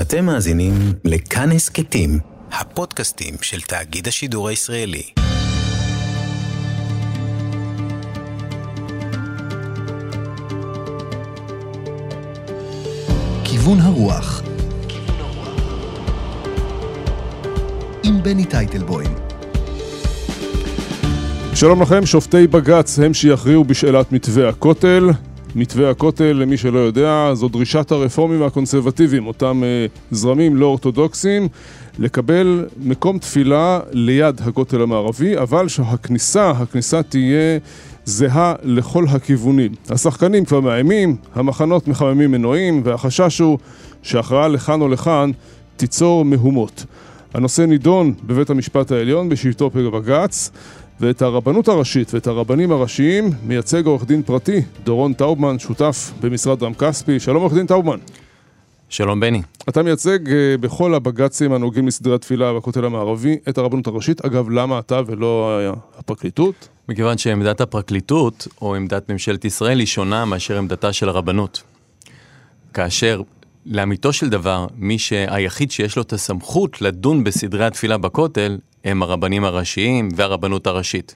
אתם 0.00 0.24
מאזינים 0.24 0.72
לכאן 1.04 1.52
הסכתים, 1.52 2.18
הפודקאסטים 2.52 3.34
של 3.42 3.60
תאגיד 3.60 4.08
השידור 4.08 4.48
הישראלי. 4.48 5.02
כיוון 13.44 13.80
הרוח 13.80 14.42
עם 18.02 18.22
בני 18.22 18.44
טייטלבוים 18.44 19.14
שלום 21.54 21.82
לכם, 21.82 22.06
שופטי 22.06 22.46
בג"ץ 22.46 22.98
הם 22.98 23.14
שיכריעו 23.14 23.64
בשאלת 23.64 24.12
מתווה 24.12 24.48
הכותל. 24.48 25.10
מתווה 25.56 25.90
הכותל, 25.90 26.32
למי 26.32 26.56
שלא 26.56 26.78
יודע, 26.78 27.30
זו 27.34 27.48
דרישת 27.48 27.92
הרפורמים 27.92 28.40
והקונסרבטיבים, 28.40 29.26
אותם 29.26 29.62
אה, 29.64 29.86
זרמים 30.10 30.56
לא 30.56 30.66
אורתודוקסיים, 30.66 31.48
לקבל 31.98 32.66
מקום 32.82 33.18
תפילה 33.18 33.80
ליד 33.92 34.40
הכותל 34.44 34.82
המערבי, 34.82 35.38
אבל 35.38 35.68
שהכניסה, 35.68 36.50
הכניסה 36.50 37.02
תהיה 37.02 37.58
זהה 38.04 38.54
לכל 38.62 39.04
הכיוונים. 39.08 39.74
השחקנים 39.88 40.44
כבר 40.44 40.60
מאיימים, 40.60 41.16
המחנות 41.34 41.88
מחממים 41.88 42.30
מנועים, 42.30 42.82
והחשש 42.84 43.38
הוא 43.38 43.58
שהכרעה 44.02 44.48
לכאן 44.48 44.80
או 44.80 44.88
לכאן 44.88 45.30
תיצור 45.76 46.24
מהומות. 46.24 46.84
הנושא 47.34 47.62
נידון 47.62 48.14
בבית 48.24 48.50
המשפט 48.50 48.92
העליון 48.92 49.28
בשבתו 49.28 49.70
בג"ץ. 49.70 50.50
ואת 51.00 51.22
הרבנות 51.22 51.68
הראשית 51.68 52.14
ואת 52.14 52.26
הרבנים 52.26 52.72
הראשיים 52.72 53.30
מייצג 53.42 53.86
עורך 53.86 54.04
דין 54.04 54.22
פרטי, 54.22 54.62
דורון 54.84 55.12
טאובמן, 55.12 55.58
שותף 55.58 56.12
במשרד 56.20 56.62
רם 56.62 56.74
כספי. 56.74 57.20
שלום 57.20 57.42
עורך 57.42 57.54
דין 57.54 57.66
טאובמן. 57.66 57.98
שלום 58.88 59.20
בני. 59.20 59.42
אתה 59.68 59.82
מייצג 59.82 60.18
uh, 60.26 60.30
בכל 60.60 60.94
הבג"צים 60.94 61.52
הנוגעים 61.52 61.86
לסדרי 61.86 62.14
התפילה 62.14 62.52
בכותל 62.52 62.84
המערבי 62.84 63.38
את 63.48 63.58
הרבנות 63.58 63.86
הראשית. 63.86 64.24
אגב, 64.24 64.50
למה 64.50 64.78
אתה 64.78 65.00
ולא 65.06 65.60
הפרקליטות? 65.98 66.68
מכיוון 66.88 67.18
שעמדת 67.18 67.60
הפרקליטות 67.60 68.48
או 68.62 68.74
עמדת 68.74 69.10
ממשלת 69.10 69.44
ישראל 69.44 69.78
היא 69.78 69.86
שונה 69.86 70.24
מאשר 70.24 70.58
עמדתה 70.58 70.92
של 70.92 71.08
הרבנות. 71.08 71.62
כאשר 72.74 73.22
לאמיתו 73.66 74.12
של 74.12 74.28
דבר, 74.28 74.66
מי 74.76 74.98
שהיחיד 74.98 75.70
שיש 75.70 75.96
לו 75.96 76.02
את 76.02 76.12
הסמכות 76.12 76.82
לדון 76.82 77.24
בסדרי 77.24 77.64
התפילה 77.64 77.98
בכותל, 77.98 78.58
הם 78.86 79.02
הרבנים 79.02 79.44
הראשיים 79.44 80.08
והרבנות 80.16 80.66
הראשית. 80.66 81.14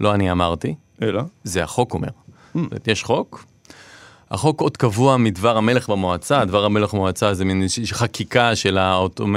לא 0.00 0.14
אני 0.14 0.30
אמרתי. 0.30 0.74
אלא? 1.02 1.22
זה 1.44 1.62
החוק 1.62 1.94
אומר. 1.94 2.08
Mm. 2.56 2.58
יש 2.86 3.02
חוק, 3.02 3.44
החוק 4.30 4.60
עוד 4.60 4.76
קבוע 4.76 5.16
מדבר 5.16 5.56
המלך 5.56 5.90
במועצה, 5.90 6.44
דבר 6.44 6.64
המלך 6.64 6.94
במועצה 6.94 7.34
זה 7.34 7.44
מין 7.44 7.66
חקיקה 7.92 8.56
של, 8.56 8.78
האוטומ... 8.78 9.36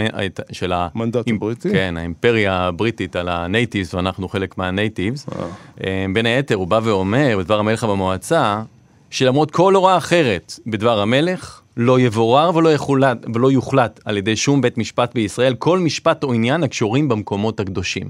של 0.52 0.74
המנדט 0.76 1.30
הבריטי? 1.30 1.72
כן, 1.72 1.98
האימפריה 1.98 2.60
הבריטית 2.60 3.16
על 3.16 3.30
הנייטיבס, 3.30 3.94
ואנחנו 3.94 4.30
חלק 4.30 4.58
מהנייטיבס. 4.58 5.26
אה. 5.30 5.46
אה, 5.84 6.06
בין 6.14 6.26
היתר, 6.26 6.56
הוא 6.56 6.68
בא 6.68 6.80
ואומר 6.84 7.38
בדבר 7.40 7.60
המלך 7.60 7.84
במועצה, 7.84 8.62
שלמרות 9.10 9.52
כל 9.52 9.76
הוראה 9.76 9.98
אחרת 9.98 10.60
בדבר 10.68 11.00
המלך, 11.00 11.62
לא 11.78 12.00
יבורר 12.00 12.56
ולא 12.56 12.74
יחולט, 12.74 13.26
ולא 13.34 13.52
יוחלט 13.52 14.00
על 14.06 14.18
ידי 14.18 14.36
שום 14.36 14.62
בית 14.62 14.78
משפט 14.78 15.14
בישראל 15.14 15.56
כל 15.56 15.80
משפט 15.80 16.24
או 16.24 16.34
עניין 16.34 16.64
הקשורים 16.64 17.08
במקומות 17.08 17.60
הקדושים. 17.60 18.10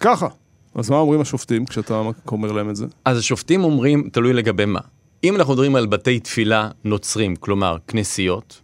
ככה. 0.00 0.28
אז 0.74 0.90
מה 0.90 0.96
אומרים 0.96 1.20
השופטים 1.20 1.66
כשאתה 1.66 2.02
אומר 2.26 2.52
להם 2.52 2.70
את 2.70 2.76
זה? 2.76 2.86
אז 3.04 3.18
השופטים 3.18 3.64
אומרים, 3.64 4.08
תלוי 4.12 4.32
לגבי 4.32 4.64
מה. 4.64 4.80
אם 5.24 5.36
אנחנו 5.36 5.52
מדברים 5.52 5.76
על 5.76 5.86
בתי 5.86 6.20
תפילה 6.20 6.70
נוצרים, 6.84 7.36
כלומר 7.36 7.76
כנסיות 7.88 8.60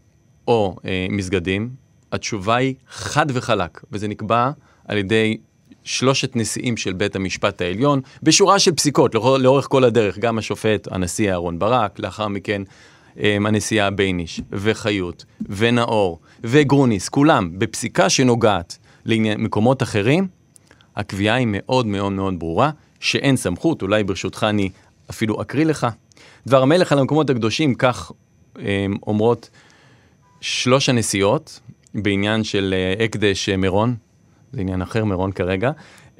או 0.49 0.77
אה, 0.85 1.07
מסגדים, 1.11 1.71
התשובה 2.13 2.57
היא 2.57 2.75
חד 2.89 3.27
וחלק, 3.29 3.81
וזה 3.93 4.09
נקבע 4.09 4.51
על 4.89 4.99
ידי 4.99 5.37
שלושת 5.85 6.37
נשיאים 6.37 6.77
של 6.77 6.93
בית 6.93 7.17
המשפט 7.17 7.61
העליון, 7.61 8.01
בשורה 8.23 8.59
של 8.59 8.73
פסיקות 8.73 9.15
לאורך 9.15 9.67
כל 9.71 9.85
הדרך, 9.85 10.19
גם 10.19 10.39
השופט, 10.39 10.89
הנשיא 10.91 11.33
אהרן 11.33 11.59
ברק, 11.59 11.99
לאחר 11.99 12.29
מכן 12.29 12.63
הנשיאה 13.17 13.91
בייניש, 13.91 14.41
וחיות, 14.53 15.25
ונאור, 15.49 16.19
וגרוניס, 16.45 17.09
כולם, 17.09 17.59
בפסיקה 17.59 18.11
שנוגעת 18.11 18.79
למקומות 19.07 19.83
אחרים, 19.83 20.29
הקביעה 20.97 21.37
היא 21.37 21.47
מאוד 21.51 21.87
מאוד 21.87 22.13
מאוד 22.13 22.39
ברורה, 22.39 22.71
שאין 23.01 23.37
סמכות, 23.37 23.83
אולי 23.83 24.05
ברשותך 24.05 24.47
אני 24.49 24.71
אפילו 25.11 25.43
אקריא 25.43 25.65
לך. 25.65 25.87
דבר 26.47 26.63
המלך 26.63 26.93
על 26.93 26.99
המקומות 26.99 27.31
הקדושים, 27.31 27.75
כך 27.75 28.13
הם, 28.57 28.65
אמ, 28.67 28.97
אומרות 29.07 29.51
שלוש 30.41 30.89
הנשיאות, 30.89 31.61
בעניין 31.95 32.45
של 32.45 32.75
אה, 32.77 33.05
הקדש 33.05 33.49
אה, 33.49 33.57
מירון, 33.57 33.95
זה 34.53 34.61
עניין 34.61 34.83
אחר, 34.83 35.05
מירון 35.05 35.33
כרגע. 35.33 35.71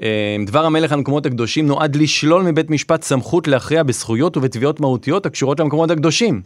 אמ, 0.01 0.07
דבר 0.47 0.65
המלך 0.65 0.93
על 0.93 0.99
המקומות 0.99 1.27
הקדושים 1.27 1.67
נועד 1.67 1.97
לשלול 1.97 2.43
מבית 2.43 2.71
משפט 2.71 3.03
סמכות 3.03 3.49
להכריע 3.49 3.83
בזכויות 3.83 4.37
ובתביעות 4.37 4.81
מהותיות 4.81 5.27
הקשורות 5.27 5.61
למקומות 5.61 5.91
הקדושים. 5.91 6.43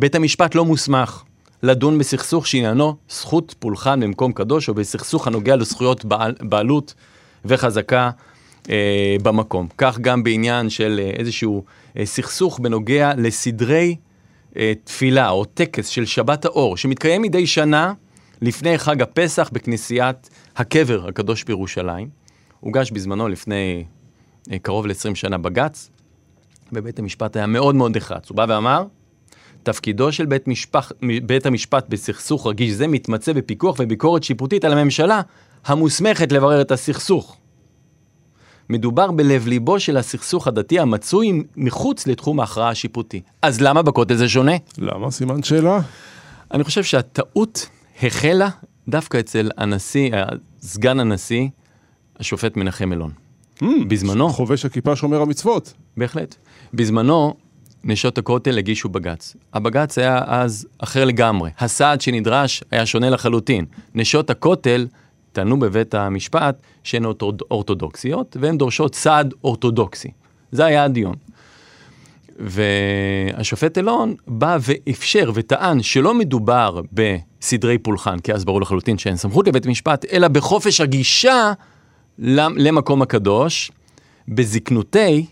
בית 0.00 0.14
המשפט 0.14 0.54
לא 0.54 0.64
מוסמך 0.64 1.22
לדון 1.62 1.98
בסכסוך 1.98 2.46
שעניינו 2.46 2.96
זכות 3.08 3.54
פולחן 3.58 4.00
במקום 4.00 4.32
קדוש 4.32 4.68
או 4.68 4.74
בסכסוך 4.74 5.26
הנוגע 5.26 5.56
לזכויות 5.56 6.04
בעל, 6.04 6.34
בעלות 6.40 6.94
וחזקה 7.44 8.10
אה, 8.70 9.16
במקום. 9.22 9.68
כך 9.78 9.98
גם 9.98 10.22
בעניין 10.22 10.70
של 10.70 11.00
אה, 11.02 11.10
איזשהו 11.10 11.64
אה, 11.96 12.06
סכסוך 12.06 12.60
בנוגע 12.60 13.12
לסדרי 13.16 13.96
אה, 14.56 14.72
תפילה 14.84 15.30
או 15.30 15.44
טקס 15.44 15.88
של 15.88 16.04
שבת 16.04 16.44
האור 16.44 16.76
שמתקיים 16.76 17.22
מדי 17.22 17.46
שנה 17.46 17.92
לפני 18.42 18.78
חג 18.78 19.02
הפסח 19.02 19.50
בכנסיית 19.52 20.30
הקבר 20.56 21.08
הקדוש 21.08 21.44
בירושלים. 21.44 22.08
הוגש 22.60 22.90
בזמנו 22.90 23.28
לפני 23.28 23.84
אה, 24.52 24.58
קרוב 24.58 24.86
ל-20 24.86 25.14
שנה 25.14 25.38
בג"ץ, 25.38 25.90
ובית 26.72 26.98
המשפט 26.98 27.36
היה 27.36 27.46
מאוד 27.46 27.74
מאוד 27.74 27.96
נחרץ. 27.96 28.28
הוא 28.28 28.36
בא 28.36 28.46
ואמר, 28.48 28.84
תפקידו 29.62 30.12
של 30.12 30.26
בית, 30.26 30.48
משפח, 30.48 30.92
בית 31.26 31.46
המשפט 31.46 31.86
בסכסוך 31.88 32.46
רגיש 32.46 32.70
זה 32.70 32.86
מתמצא 32.86 33.32
בפיקוח 33.32 33.76
וביקורת 33.78 34.22
שיפוטית 34.22 34.64
על 34.64 34.72
הממשלה 34.72 35.20
המוסמכת 35.64 36.32
לברר 36.32 36.60
את 36.60 36.70
הסכסוך. 36.70 37.36
מדובר 38.70 39.10
בלב 39.10 39.46
ליבו 39.46 39.80
של 39.80 39.96
הסכסוך 39.96 40.46
הדתי 40.46 40.78
המצוי 40.78 41.42
מחוץ 41.56 42.06
לתחום 42.06 42.40
ההכרעה 42.40 42.70
השיפוטי. 42.70 43.20
אז 43.42 43.60
למה 43.60 43.82
בכותל 43.82 44.14
זה 44.14 44.28
שונה? 44.28 44.52
למה? 44.78 45.10
סימן 45.10 45.42
שאלה. 45.42 45.80
אני 46.54 46.64
חושב 46.64 46.84
שהטעות 46.84 47.68
החלה 48.02 48.48
דווקא 48.88 49.20
אצל 49.20 49.50
הנשיא, 49.56 50.10
סגן 50.60 51.00
הנשיא, 51.00 51.48
השופט 52.20 52.56
מנחם 52.56 52.92
אלון. 52.92 53.10
Mm, 53.62 53.66
בזמנו... 53.88 54.28
חובש 54.28 54.64
הכיפה 54.64 54.96
שומר 54.96 55.22
המצוות. 55.22 55.72
בהחלט. 55.96 56.34
בזמנו 56.74 57.34
נשות 57.84 58.18
הכותל 58.18 58.58
הגישו 58.58 58.88
בג"ץ. 58.88 59.36
הבג"ץ 59.54 59.98
היה 59.98 60.22
אז 60.26 60.66
אחר 60.78 61.04
לגמרי. 61.04 61.50
הסעד 61.58 62.00
שנדרש 62.00 62.64
היה 62.70 62.86
שונה 62.86 63.10
לחלוטין. 63.10 63.64
נשות 63.94 64.30
הכותל 64.30 64.86
טענו 65.32 65.58
בבית 65.58 65.94
המשפט 65.94 66.56
שהן 66.84 67.04
אורתודוקסיות, 67.50 68.36
והן 68.40 68.58
דורשות 68.58 68.94
סעד 68.94 69.34
אורתודוקסי. 69.44 70.10
זה 70.52 70.64
היה 70.64 70.84
הדיון. 70.84 71.14
והשופט 72.38 73.78
אלון 73.78 74.14
בא 74.26 74.58
ואפשר 74.60 75.30
וטען 75.34 75.82
שלא 75.82 76.14
מדובר 76.14 76.80
בסדרי 76.92 77.78
פולחן, 77.78 78.18
כי 78.18 78.32
אז 78.32 78.44
ברור 78.44 78.60
לחלוטין 78.60 78.98
שאין 78.98 79.16
סמכות 79.16 79.48
לבית 79.48 79.66
משפט, 79.66 80.04
אלא 80.12 80.28
בחופש 80.28 80.80
הגישה 80.80 81.52
למקום 82.18 83.02
הקדוש, 83.02 83.70
בזקנותי 84.28 85.26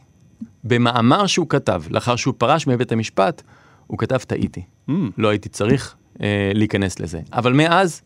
במאמר 0.64 1.26
שהוא 1.26 1.46
כתב, 1.48 1.82
לאחר 1.90 2.16
שהוא 2.16 2.34
פרש 2.38 2.66
מבית 2.66 2.92
המשפט, 2.92 3.42
הוא 3.86 3.98
כתב 3.98 4.18
טעיתי. 4.18 4.62
Mm. 4.88 4.92
לא 5.18 5.28
הייתי 5.28 5.48
צריך 5.48 5.94
אה, 6.22 6.50
להיכנס 6.54 7.00
לזה. 7.00 7.20
אבל 7.32 7.52
מאז... 7.52 8.02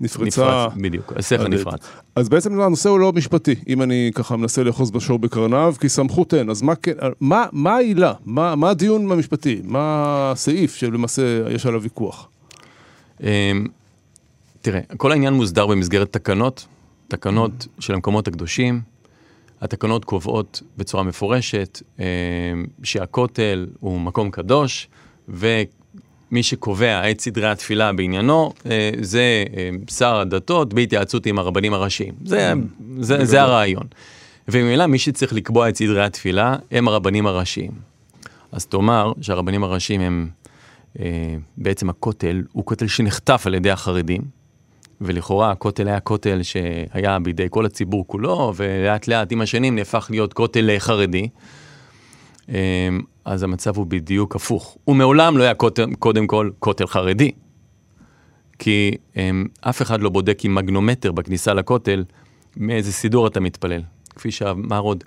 נפרצה... 0.00 0.26
נפרץ, 0.26 0.72
בדיוק, 0.82 1.12
הסכר 1.16 1.48
נפרץ. 1.48 1.88
אז 2.16 2.28
בעצם 2.28 2.60
הנושא 2.60 2.88
הוא 2.88 3.00
לא 3.00 3.12
משפטי, 3.12 3.54
אם 3.68 3.82
אני 3.82 4.10
ככה 4.14 4.36
מנסה 4.36 4.62
לאחוז 4.62 4.90
בשור 4.90 5.18
בקרניו, 5.18 5.74
כי 5.80 5.88
סמכות 5.88 6.34
אין. 6.34 6.50
אז 6.50 6.62
מה 6.62 6.74
כן, 6.74 6.92
מה, 7.20 7.46
מה 7.52 7.76
העילה? 7.76 8.12
מה, 8.24 8.56
מה 8.56 8.70
הדיון 8.70 9.12
המשפטי? 9.12 9.60
מה 9.64 10.30
הסעיף 10.32 10.74
שלמעשה 10.74 11.22
יש 11.50 11.66
עליו 11.66 11.82
ויכוח? 11.82 12.28
אה, 13.22 13.52
תראה, 14.60 14.80
כל 14.96 15.12
העניין 15.12 15.34
מוסדר 15.34 15.66
במסגרת 15.66 16.12
תקנות, 16.12 16.66
תקנות. 17.08 17.66
של 17.78 17.94
המקומות 17.94 18.28
הקדושים. 18.28 18.80
התקנות 19.60 20.04
קובעות 20.04 20.62
בצורה 20.76 21.02
מפורשת 21.02 21.82
אה, 22.00 22.04
שהכותל 22.82 23.66
הוא 23.80 24.00
מקום 24.00 24.30
קדוש, 24.30 24.88
ומי 25.28 26.42
שקובע 26.42 27.10
את 27.10 27.20
סדרי 27.20 27.48
התפילה 27.48 27.92
בעניינו 27.92 28.52
אה, 28.66 28.90
זה 29.00 29.44
אה, 29.56 29.70
שר 29.90 30.20
הדתות 30.20 30.74
בהתייעצות 30.74 31.26
עם 31.26 31.38
הרבנים 31.38 31.74
הראשיים. 31.74 32.14
זה, 32.24 32.52
זה, 33.00 33.24
זה 33.24 33.42
הרעיון. 33.42 33.86
וממילא 34.48 34.86
מי 34.86 34.98
שצריך 34.98 35.32
לקבוע 35.32 35.68
את 35.68 35.76
סדרי 35.76 36.04
התפילה 36.04 36.56
הם 36.70 36.88
הרבנים 36.88 37.26
הראשיים. 37.26 37.70
אז 38.52 38.66
תאמר 38.66 39.12
שהרבנים 39.20 39.64
הראשיים 39.64 40.00
הם 40.00 40.28
בעצם 41.56 41.90
הכותל 41.90 42.42
הוא 42.52 42.64
כותל 42.64 42.86
שנחטף 42.86 43.42
על 43.46 43.54
ידי 43.54 43.70
החרדים, 43.70 44.22
ולכאורה 45.00 45.50
הכותל 45.50 45.88
היה 45.88 46.00
כותל 46.00 46.42
שהיה 46.42 47.18
בידי 47.18 47.46
כל 47.50 47.66
הציבור 47.66 48.06
כולו, 48.06 48.52
ולאט 48.56 49.08
לאט 49.08 49.32
עם 49.32 49.40
השנים 49.40 49.74
נהפך 49.74 50.06
להיות 50.10 50.32
כותל 50.32 50.70
חרדי. 50.78 51.28
אה, 52.48 52.88
אז 53.24 53.42
המצב 53.42 53.76
הוא 53.76 53.86
בדיוק 53.86 54.36
הפוך. 54.36 54.76
הוא 54.84 54.96
מעולם 54.96 55.38
לא 55.38 55.42
היה 55.42 55.54
קודם, 55.54 55.94
קודם 55.94 56.26
כל 56.26 56.50
כותל 56.58 56.86
חרדי. 56.86 57.30
כי 58.58 58.96
הם, 59.16 59.46
אף 59.60 59.82
אחד 59.82 60.00
לא 60.00 60.10
בודק 60.10 60.44
עם 60.44 60.54
מגנומטר 60.54 61.12
בכניסה 61.12 61.54
לכותל 61.54 62.04
מאיזה 62.56 62.92
סידור 62.92 63.26
אתה 63.26 63.40
מתפלל. 63.40 63.82
כפי 64.16 64.30
שאמר 64.30 64.80
עוד 64.80 65.04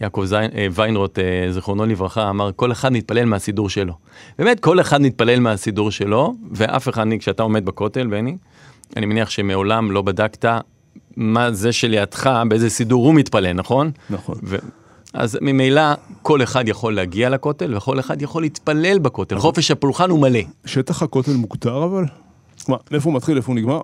יעקב 0.00 0.24
זין, 0.24 0.50
אה, 0.54 0.66
ויינרוט, 0.72 1.18
אה, 1.18 1.52
זיכרונו 1.52 1.86
לברכה, 1.86 2.30
אמר, 2.30 2.50
כל 2.56 2.72
אחד 2.72 2.92
מתפלל 2.92 3.24
מהסידור 3.24 3.68
שלו. 3.68 3.94
באמת, 4.38 4.60
כל 4.60 4.80
אחד 4.80 5.00
מתפלל 5.02 5.40
מהסידור 5.40 5.90
שלו, 5.90 6.34
ואף 6.52 6.88
אחד, 6.88 7.06
כשאתה 7.18 7.42
עומד 7.42 7.64
בכותל, 7.64 8.06
בני, 8.06 8.36
אני 8.96 9.06
מניח 9.06 9.30
שמעולם 9.30 9.90
לא 9.90 10.02
בדקת 10.02 10.44
מה 11.16 11.52
זה 11.52 11.72
שלידך, 11.72 12.30
באיזה 12.48 12.70
סידור 12.70 13.06
הוא 13.06 13.14
מתפלל, 13.14 13.52
נכון? 13.52 13.90
נכון. 14.10 14.38
ו... 14.42 14.56
אז 15.14 15.38
ממילא 15.40 15.82
כל 16.22 16.42
אחד 16.42 16.68
יכול 16.68 16.94
להגיע 16.94 17.28
לכותל 17.28 17.76
וכל 17.76 18.00
אחד 18.00 18.22
יכול 18.22 18.42
להתפלל 18.42 18.98
בכותל. 18.98 19.38
חופש 19.38 19.70
הפולחן 19.70 20.10
הוא 20.10 20.20
מלא. 20.20 20.40
שטח 20.64 21.02
הכותל 21.02 21.32
מוגדר 21.32 21.84
אבל? 21.84 22.04
מה, 22.68 22.76
מאיפה 22.90 23.10
הוא 23.10 23.16
מתחיל, 23.16 23.36
איפה 23.36 23.52
הוא 23.52 23.56
נגמר? 23.56 23.80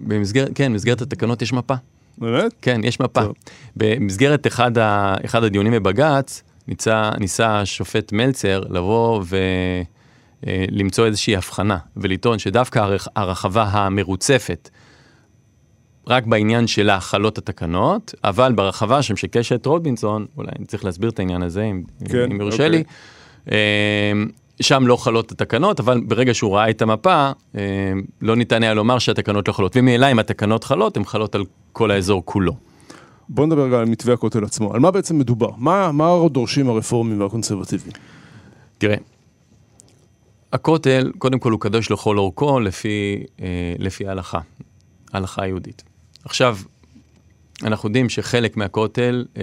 במסגרת, 0.00 0.50
כן, 0.54 0.72
במסגרת 0.72 1.02
התקנות 1.02 1.42
יש 1.42 1.52
מפה. 1.52 1.74
באמת? 2.18 2.52
כן, 2.62 2.80
יש 2.84 3.00
מפה. 3.00 3.22
טוב. 3.22 3.34
במסגרת 3.76 4.46
אחד, 4.46 4.78
ה, 4.78 5.14
אחד 5.24 5.44
הדיונים 5.44 5.72
בבג"ץ, 5.72 6.42
ניסה, 6.68 7.10
ניסה 7.18 7.60
השופט 7.60 8.12
מלצר 8.12 8.60
לבוא 8.70 9.22
ולמצוא 10.46 11.06
איזושהי 11.06 11.36
הבחנה, 11.36 11.78
ולטעון 11.96 12.38
שדווקא 12.38 12.78
הרח, 12.78 13.08
הרחבה 13.16 13.62
המרוצפת, 13.62 14.70
רק 16.06 16.26
בעניין 16.26 16.66
שלה 16.66 17.00
חלות 17.00 17.38
התקנות, 17.38 18.14
אבל 18.24 18.52
ברחבה 18.52 19.02
שם 19.02 19.16
של 19.16 19.26
קשת 19.26 19.66
רובינסון, 19.66 20.26
אולי 20.36 20.48
אני 20.58 20.66
צריך 20.66 20.84
להסביר 20.84 21.10
את 21.10 21.18
העניין 21.18 21.42
הזה, 21.42 21.62
אם, 21.62 21.82
כן, 22.04 22.30
אם 22.32 22.40
יורשה 22.40 22.66
אוקיי. 22.66 22.68
לי, 22.70 22.84
אה, 23.52 24.12
שם 24.60 24.86
לא 24.86 24.96
חלות 24.96 25.32
התקנות, 25.32 25.80
אבל 25.80 26.00
ברגע 26.06 26.34
שהוא 26.34 26.56
ראה 26.56 26.70
את 26.70 26.82
המפה, 26.82 27.30
אה, 27.56 27.62
לא 28.22 28.36
ניתן 28.36 28.62
היה 28.62 28.74
לומר 28.74 28.98
שהתקנות 28.98 29.48
לא 29.48 29.52
חלות. 29.52 29.76
וממילא 29.76 30.12
אם 30.12 30.18
התקנות 30.18 30.64
חלות, 30.64 30.96
הן 30.96 31.04
חלות 31.04 31.34
על 31.34 31.44
כל 31.72 31.90
האזור 31.90 32.22
כולו. 32.24 32.56
בוא 33.28 33.46
נדבר 33.46 33.64
רגע 33.64 33.78
על 33.78 33.84
מתווה 33.84 34.14
הכותל 34.14 34.44
עצמו. 34.44 34.74
על 34.74 34.80
מה 34.80 34.90
בעצם 34.90 35.18
מדובר? 35.18 35.50
מה, 35.56 35.92
מה 35.92 36.28
דורשים 36.30 36.68
הרפורמים 36.68 37.20
והקונסרבטיבים? 37.20 37.92
תראה, 38.78 38.96
הכותל, 40.52 41.12
קודם 41.18 41.38
כל 41.38 41.52
הוא 41.52 41.60
קדוש 41.60 41.90
לכל 41.90 42.18
אורכו 42.18 42.60
לפי, 42.60 43.24
אה, 43.40 43.74
לפי 43.78 44.08
ההלכה, 44.08 44.40
ההלכה 45.12 45.42
היהודית. 45.42 45.82
עכשיו, 46.24 46.58
אנחנו 47.62 47.88
יודעים 47.88 48.08
שחלק 48.08 48.56
מהכותל 48.56 49.24
אה, 49.36 49.42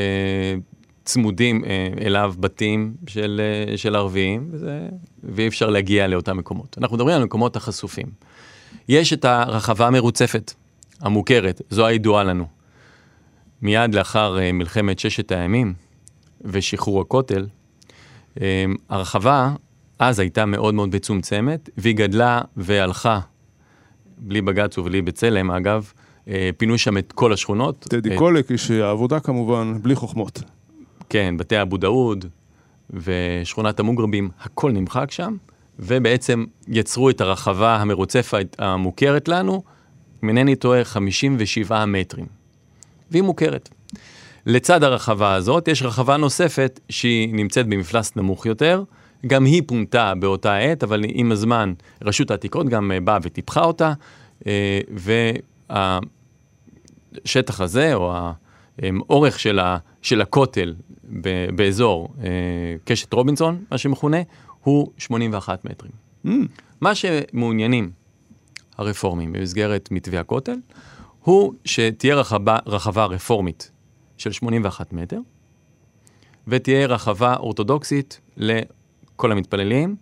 צמודים 1.05 1.65
אה, 1.65 1.87
אליו 2.01 2.33
בתים 2.39 2.93
של, 3.07 3.41
של 3.75 3.95
ערבים, 3.95 4.49
וזה, 4.51 4.87
ואי 5.23 5.47
אפשר 5.47 5.69
להגיע 5.69 6.07
לאותם 6.07 6.37
מקומות. 6.37 6.77
אנחנו 6.77 6.95
מדברים 6.95 7.15
על 7.15 7.21
המקומות 7.21 7.55
החשופים. 7.55 8.07
יש 8.89 9.13
את 9.13 9.25
הרחבה 9.25 9.87
המרוצפת, 9.87 10.53
המוכרת, 11.01 11.61
זו 11.69 11.85
הידועה 11.85 12.23
לנו. 12.23 12.47
מיד 13.61 13.95
לאחר 13.95 14.37
מלחמת 14.53 14.99
ששת 14.99 15.31
הימים 15.31 15.73
ושחרור 16.41 17.01
הכותל, 17.01 17.47
הרחבה 18.89 19.53
אז 19.99 20.19
הייתה 20.19 20.45
מאוד 20.45 20.73
מאוד 20.73 20.95
מצומצמת, 20.95 21.69
והיא 21.77 21.95
גדלה 21.95 22.41
והלכה, 22.57 23.19
בלי 24.17 24.41
בג"ץ 24.41 24.77
ובלי 24.77 25.01
בצלם 25.01 25.51
אגב, 25.51 25.91
אה, 26.27 26.49
פינו 26.57 26.77
שם 26.77 26.97
את 26.97 27.11
כל 27.11 27.33
השכונות. 27.33 27.79
טדי 27.89 28.13
את- 28.13 28.17
קולק, 28.17 28.51
איש 28.51 28.71
העבודה 28.71 29.19
כמובן, 29.19 29.77
בלי 29.81 29.95
חוכמות. 29.95 30.41
כן, 31.09 31.35
בתי 31.37 31.61
אבו 31.61 31.77
דאוד 31.77 32.25
ושכונת 32.89 33.79
המוגרבים, 33.79 34.29
הכל 34.41 34.71
נמחק 34.71 35.11
שם, 35.11 35.35
ובעצם 35.79 36.45
יצרו 36.67 37.09
את 37.09 37.21
הרחבה 37.21 37.75
המרוצפת 37.75 38.55
המוכרת 38.59 39.27
לנו, 39.27 39.63
אם 40.23 40.29
אינני 40.29 40.55
טועה, 40.55 40.83
57 40.83 41.85
מטרים. 41.85 42.25
והיא 43.11 43.23
מוכרת. 43.23 43.69
לצד 44.45 44.83
הרחבה 44.83 45.33
הזאת 45.33 45.67
יש 45.67 45.83
רחבה 45.83 46.17
נוספת 46.17 46.79
שהיא 46.89 47.33
נמצאת 47.33 47.67
במפלס 47.67 48.15
נמוך 48.15 48.45
יותר, 48.45 48.83
גם 49.25 49.45
היא 49.45 49.61
פונתה 49.67 50.13
באותה 50.19 50.57
עת, 50.57 50.83
אבל 50.83 51.03
עם 51.07 51.31
הזמן 51.31 51.73
רשות 52.01 52.31
העתיקות 52.31 52.69
גם 52.69 52.91
אה, 52.91 52.99
באה 52.99 53.17
וטיפחה 53.21 53.63
אותה, 53.63 53.93
אה, 54.47 54.79
והשטח 57.23 57.61
הזה, 57.61 57.93
או 57.93 58.13
האורך 58.81 59.39
של, 59.39 59.59
ה, 59.59 59.77
של 60.01 60.21
הכותל 60.21 60.75
באזור 61.55 62.09
אה, 62.23 62.29
קשת 62.85 63.13
רובינסון, 63.13 63.63
מה 63.71 63.77
שמכונה, 63.77 64.17
הוא 64.63 64.91
81 64.97 65.65
מטרים. 65.65 65.91
Mm, 66.25 66.29
מה 66.81 66.95
שמעוניינים 66.95 67.91
הרפורמים 68.77 69.33
במסגרת 69.33 69.89
מתווה 69.91 70.19
הכותל, 70.19 70.55
הוא 71.23 71.53
שתהיה 71.65 72.15
רחבה, 72.15 72.57
רחבה 72.65 73.05
רפורמית 73.05 73.71
של 74.17 74.31
81 74.31 74.93
מטר, 74.93 75.19
ותהיה 76.47 76.87
רחבה 76.87 77.35
אורתודוקסית 77.35 78.21
לכל 79.17 79.31
המתפללים 79.31 79.95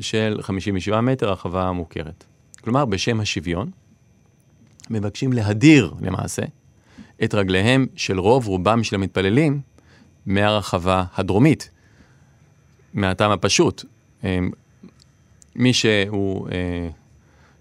של 0.00 0.38
57 0.40 1.00
מטר, 1.00 1.30
רחבה 1.32 1.68
המוכרת. 1.68 2.24
כלומר, 2.60 2.84
בשם 2.84 3.20
השוויון, 3.20 3.70
מבקשים 4.90 5.32
להדיר 5.32 5.94
למעשה 6.00 6.42
את 7.24 7.34
רגליהם 7.34 7.86
של 7.96 8.20
רוב 8.20 8.46
רובם 8.46 8.84
של 8.84 8.96
המתפללים 8.96 9.60
מהרחבה 10.26 11.04
הדרומית. 11.14 11.70
מהטעם 12.94 13.30
הפשוט, 13.30 13.84
הם, 14.22 14.50
מי 15.56 15.72
שהוא 15.72 16.48
אה, 16.48 16.88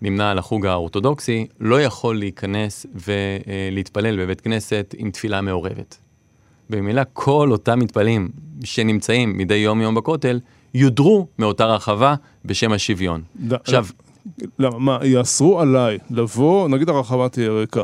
נמנה 0.01 0.31
על 0.31 0.37
החוג 0.37 0.65
האורתודוקסי 0.65 1.47
לא 1.59 1.81
יכול 1.81 2.19
להיכנס 2.19 2.85
ולהתפלל 2.95 4.23
בבית 4.23 4.41
כנסת 4.41 4.95
עם 4.97 5.11
תפילה 5.11 5.41
מעורבת. 5.41 5.97
במילא 6.75 7.01
כל 7.13 7.51
אותם 7.51 7.79
מתפללים 7.79 8.29
שנמצאים 8.63 9.37
מדי 9.37 9.55
יום 9.55 9.81
יום 9.81 9.95
בכותל 9.95 10.39
יודרו 10.73 11.27
מאותה 11.39 11.65
רחבה 11.65 12.15
בשם 12.45 12.71
השוויון. 12.71 13.21
ד- 13.47 13.53
עכשיו, 13.53 13.85
למה, 14.59 14.79
מה, 14.79 14.99
יאסרו 15.03 15.59
עליי 15.59 15.97
לבוא, 16.11 16.67
נגיד 16.67 16.89
הרחבה 16.89 17.29
תהיה 17.29 17.51
ריקה. 17.51 17.83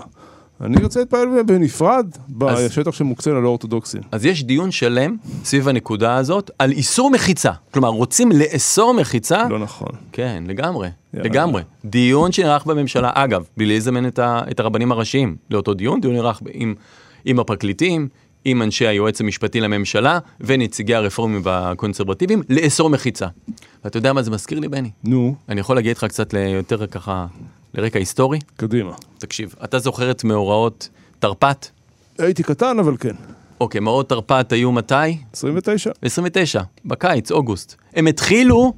אני 0.62 0.84
רוצה 0.84 1.00
להתפלל 1.00 1.44
בנפרד 1.46 2.08
בשטח 2.30 2.92
שמוקצה 2.92 3.32
ללא 3.32 3.48
אורתודוקסים. 3.48 4.02
אז 4.12 4.26
יש 4.26 4.44
דיון 4.44 4.72
שלם 4.72 5.16
סביב 5.44 5.68
הנקודה 5.68 6.16
הזאת 6.16 6.52
על 6.60 6.72
איסור 6.72 7.12
מחיצה. 7.12 7.52
כלומר, 7.74 7.90
רוצים 7.90 8.32
לאסור 8.32 8.94
מחיצה 8.94 9.48
לא 9.50 9.60
נכון. 9.60 9.90
כן, 10.12 10.44
לגמרי, 10.48 10.90
יאללה. 11.14 11.30
לגמרי. 11.30 11.62
דיון 11.86 12.32
שנערך 12.32 12.66
בממשלה, 12.66 13.12
אגב, 13.14 13.44
בלי 13.58 13.78
לזמן 13.78 14.08
את, 14.08 14.20
ה, 14.20 14.42
את 14.52 14.60
הרבנים 14.60 14.92
הראשיים 14.92 15.36
לאותו 15.52 15.74
דיון, 15.74 16.02
דיון 16.02 16.14
נערך 16.14 16.42
עם, 16.54 16.76
עם 17.26 17.40
הפרקליטים, 17.40 18.08
עם 18.46 18.62
אנשי 18.62 18.88
היועץ 18.88 19.22
המשפטי 19.22 19.60
לממשלה 19.60 20.20
ונציגי 20.42 20.96
הרפורמים 20.96 21.42
והקונסרבטיבים, 21.44 22.42
לאסור 22.50 22.90
מחיצה. 22.90 23.28
ואתה 23.84 23.98
יודע 23.98 24.14
מה 24.14 24.22
זה 24.22 24.32
מזכיר 24.32 24.60
לי, 24.60 24.68
בני? 24.68 24.92
נו, 25.04 25.36
אני 25.50 25.60
יכול 25.60 25.76
להגיד 25.76 25.98
לך 25.98 26.06
קצת 26.06 26.34
ליותר 26.34 26.88
ככה, 26.88 27.26
לרקע 27.74 28.00
היסטורי? 28.00 28.40
קדימה. 28.58 28.94
תקשיב, 29.18 29.56
אתה 29.64 29.80
זוכר 29.80 30.12
את 30.12 30.24
מאורעות 30.24 30.90
תרפ"ט? 31.20 31.68
הייתי 32.18 32.44
קטן, 32.44 32.80
אבל 32.80 32.98
כן. 33.00 33.16
אוקיי, 33.62 33.82
מאורעות 33.82 34.10
תרפ"ט 34.10 34.54
היו 34.54 34.72
מתי? 34.72 35.18
29. 35.34 35.92
29, 36.02 36.62
בקיץ, 36.86 37.32
אוגוסט. 37.32 37.76
הם 37.94 38.08
התחילו 38.08 38.74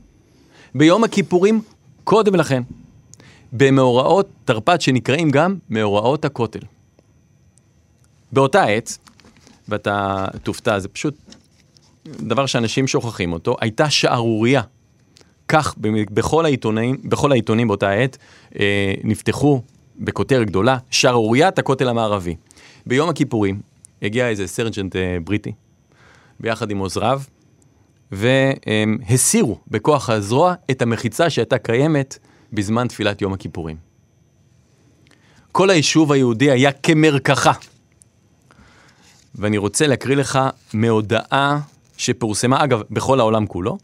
ביום 0.75 1.03
הכיפורים 1.03 1.61
קודם 2.03 2.35
לכן, 2.35 2.63
במאורעות 3.53 4.29
תרפ"ט 4.45 4.81
שנקראים 4.81 5.29
גם 5.31 5.55
מאורעות 5.69 6.25
הכותל. 6.25 6.59
באותה 8.31 8.63
עת, 8.63 8.97
ואתה 9.69 10.25
תופתע, 10.43 10.79
זה 10.79 10.87
פשוט 10.87 11.15
דבר 12.05 12.45
שאנשים 12.45 12.87
שוכחים 12.87 13.33
אותו, 13.33 13.55
הייתה 13.61 13.89
שערורייה. 13.89 14.61
כך 15.47 15.75
בכל 16.11 16.45
העיתונים, 16.45 16.97
בכל 17.03 17.31
העיתונים 17.31 17.67
באותה 17.67 17.91
עת 17.91 18.17
אה, 18.59 18.93
נפתחו 19.03 19.61
בכותרת 19.99 20.47
גדולה, 20.47 20.77
שערוריית 20.89 21.59
הכותל 21.59 21.87
המערבי. 21.87 22.35
ביום 22.85 23.09
הכיפורים 23.09 23.61
הגיע 24.01 24.29
איזה 24.29 24.47
סרג'נט 24.47 24.95
אה, 24.95 25.17
בריטי, 25.23 25.51
ביחד 26.39 26.71
עם 26.71 26.77
עוזריו, 26.77 27.21
והם 28.11 28.97
הסירו 29.09 29.57
בכוח 29.67 30.09
הזרוע 30.09 30.53
את 30.71 30.81
המחיצה 30.81 31.29
שהייתה 31.29 31.57
קיימת 31.57 32.17
בזמן 32.53 32.87
תפילת 32.87 33.21
יום 33.21 33.33
הכיפורים. 33.33 33.77
כל 35.51 35.69
היישוב 35.69 36.11
היהודי 36.11 36.51
היה 36.51 36.71
כמרקחה. 36.71 37.51
ואני 39.35 39.57
רוצה 39.57 39.87
להקריא 39.87 40.15
לך 40.15 40.39
מהודעה 40.73 41.59
שפורסמה, 41.97 42.63
אגב, 42.63 42.81
בכל 42.91 43.19
העולם 43.19 43.45
כולו, 43.45 43.77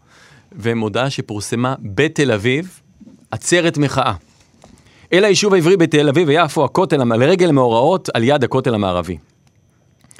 ומודעה 0.51 1.09
שפורסמה 1.09 1.75
בתל 1.81 2.31
אביב, 2.31 2.79
עצרת 3.31 3.77
מחאה. 3.77 4.13
אל 5.13 5.23
היישוב 5.23 5.53
העברי 5.53 5.77
בתל 5.77 6.09
אביב 6.09 6.27
ויפו 6.27 6.65
הכותל 6.65 6.97
לרגל 6.97 7.51
מאורעות 7.51 8.09
על 8.13 8.23
יד 8.23 8.43
הכותל 8.43 8.73
המערבי. 8.73 9.17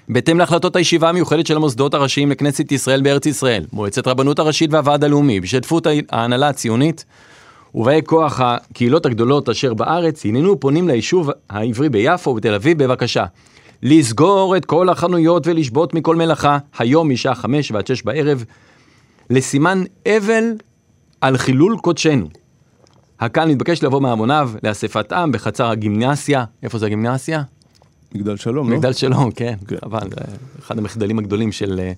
בהתאם 0.09 0.39
להחלטות 0.39 0.75
הישיבה 0.75 1.09
המיוחדת 1.09 1.47
של 1.47 1.55
המוסדות 1.55 1.93
הראשיים 1.93 2.31
לכנסת 2.31 2.71
ישראל 2.71 3.01
בארץ 3.01 3.25
ישראל, 3.25 3.65
מועצת 3.73 4.07
רבנות 4.07 4.39
הראשית 4.39 4.73
והוועד 4.73 5.03
הלאומי, 5.03 5.39
בהשתתפות 5.39 5.87
ההנהלה 6.09 6.49
הציונית, 6.49 7.05
ובאי 7.75 8.01
כוח 8.05 8.39
הקהילות 8.39 9.05
הגדולות 9.05 9.49
אשר 9.49 9.73
בארץ, 9.73 10.25
הננו 10.25 10.59
פונים 10.59 10.87
ליישוב 10.87 11.29
העברי 11.49 11.89
ביפו 11.89 12.29
ובתל 12.29 12.53
אביב 12.53 12.83
בבקשה 12.83 13.25
לסגור 13.83 14.57
את 14.57 14.65
כל 14.65 14.89
החנויות 14.89 15.47
ולשבות 15.47 15.93
מכל 15.93 16.15
מלאכה, 16.15 16.57
היום 16.77 17.11
משעה 17.11 17.35
חמש 17.35 17.71
ועד 17.71 17.87
שש 17.87 18.03
בערב, 18.03 18.43
לסימן 19.29 19.83
אבל 20.07 20.53
על 21.21 21.37
חילול 21.37 21.77
קודשנו. 21.77 22.27
הקהל 23.19 23.49
מתבקש 23.49 23.83
לבוא 23.83 24.01
מהמוניו 24.01 24.51
לאספת 24.63 25.11
עם 25.11 25.31
בחצר 25.31 25.69
הגימנסיה, 25.69 26.45
איפה 26.63 26.77
זה 26.77 26.85
הגימנסיה? 26.85 27.43
מגדל 28.15 28.37
שלום, 28.37 28.69
לא? 28.69 28.75
מגדל 28.75 28.93
שלום, 28.93 29.31
כן, 29.35 29.55
כן. 29.67 29.75
אבל 29.83 30.07
אה, 30.21 30.25
אחד 30.59 30.77
המחדלים 30.77 31.19
הגדולים 31.19 31.51
של 31.51 31.79
אה, 31.79 31.91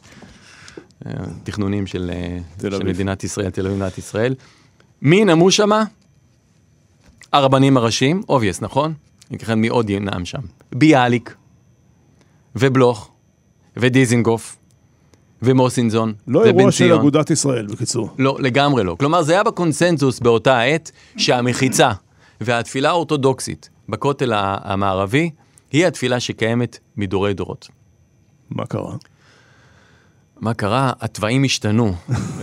אה, 1.05 1.25
תכנונים 1.43 1.88
של, 1.88 2.12
של. 2.12 2.83
מדינת 2.83 3.24
ישראל, 3.24 3.50
תל 3.50 3.65
אביב 3.65 3.77
מדינת 3.77 3.98
ישראל. 3.98 4.36
מי 5.01 5.25
נאמו 5.25 5.51
שמה? 5.51 5.83
הרבנים 7.33 7.77
הראשיים, 7.77 8.21
אובייס, 8.29 8.62
נכון? 8.62 8.93
לכן 9.31 9.59
מי 9.59 9.67
עוד 9.67 9.89
ינאם 9.89 10.25
שם? 10.25 10.41
ביאליק, 10.71 11.36
ובלוך, 12.56 13.12
ודיזינגוף, 13.77 14.56
ומוסינזון, 15.41 16.13
לא 16.27 16.39
ובן 16.39 16.48
אירוע 16.48 16.72
של 16.72 16.86
ציון. 16.86 17.00
אגודת 17.00 17.29
ישראל, 17.29 17.65
בקיצור. 17.65 18.10
לא, 18.18 18.38
לגמרי 18.39 18.84
לא. 18.84 18.96
כלומר, 19.00 19.22
זה 19.22 19.34
היה 19.34 19.44
בקונסנזוס 19.44 20.20
באותה 20.20 20.58
העת 20.58 20.91
שהמחיצה 21.18 21.91
והתפילה 22.41 22.89
האורתודוקסית 22.89 23.70
בכותל 23.89 24.32
המערבי 24.36 25.29
היא 25.72 25.86
התפילה 25.86 26.20
שקיימת 26.20 26.79
מדורי 26.98 27.34
דורות. 27.34 27.68
מה 28.50 28.65
קרה? 28.65 28.96
מה 30.41 30.53
קרה? 30.53 30.93
התוואים 31.01 31.43
השתנו, 31.43 31.93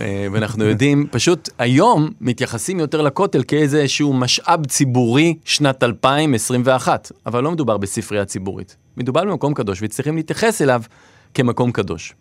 אה, 0.01 0.27
ואנחנו 0.31 0.63
יודעים, 0.63 1.07
פשוט 1.11 1.49
היום 1.57 2.09
מתייחסים 2.21 2.79
יותר 2.79 3.01
לכותל 3.01 3.43
כאיזשהו 3.47 4.13
משאב 4.13 4.65
ציבורי 4.65 5.35
שנת 5.45 5.83
2021, 5.83 7.11
אבל 7.25 7.43
לא 7.43 7.51
מדובר 7.51 7.77
בספרייה 7.77 8.25
ציבורית, 8.25 8.77
מדובר 8.97 9.25
במקום 9.25 9.53
קדוש 9.53 9.79
וצריכים 9.81 10.15
להתייחס 10.15 10.61
אליו 10.61 10.81
כמקום 11.33 11.71
קדוש. 11.71 12.13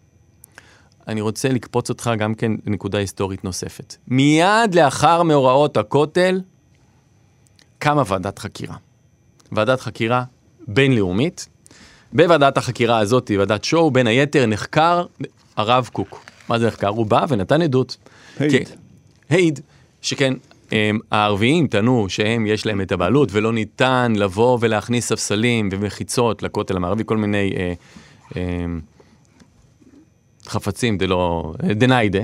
אני 1.09 1.21
רוצה 1.21 1.49
לקפוץ 1.49 1.89
אותך 1.91 2.11
גם 2.19 2.35
כן 2.35 2.53
לנקודה 2.67 2.99
היסטורית 2.99 3.45
נוספת. 3.45 3.97
מיד 4.09 4.75
לאחר 4.75 5.23
מאורעות 5.23 5.77
הכותל 5.77 6.41
קמה 7.79 8.03
ועדת 8.07 8.39
חקירה. 8.39 8.77
ועדת 9.53 9.81
חקירה 9.81 10.25
בינלאומית. 10.69 11.49
בוועדת 12.13 12.59
החקירה 12.59 12.99
הזאת, 12.99 13.31
ועדת 13.39 13.65
שואו, 13.65 13.91
בין 13.91 14.07
היתר 14.07 14.47
נחקר 14.47 15.05
הרב 15.57 15.89
קוק. 15.93 16.25
מה 16.49 16.59
זה 16.59 16.67
נחקר? 16.67 16.89
הוא 16.89 17.07
בא 17.07 17.27
ונתן 17.29 17.63
עדות. 17.63 17.97
העיד. 18.41 18.69
כן, 18.69 18.75
העיד, 19.31 19.61
שכן, 20.03 20.35
הם, 20.71 20.99
הערביים 21.11 21.67
טענו 21.67 22.07
שהם, 22.09 22.47
יש 22.47 22.67
להם 22.67 22.81
את 22.81 22.93
הבעלות 22.93 23.29
ולא 23.33 23.53
ניתן 23.53 24.13
לבוא 24.17 24.59
ולהכניס 24.61 25.09
ספסלים 25.09 25.69
ומחיצות 25.73 26.43
לכותל 26.43 26.77
המערבי, 26.77 27.03
כל 27.07 27.17
מיני 27.17 27.53
אה, 27.57 27.73
אה, 28.37 28.43
חפצים 30.47 30.99
דלא, 30.99 31.55
דניידה. 31.75 32.23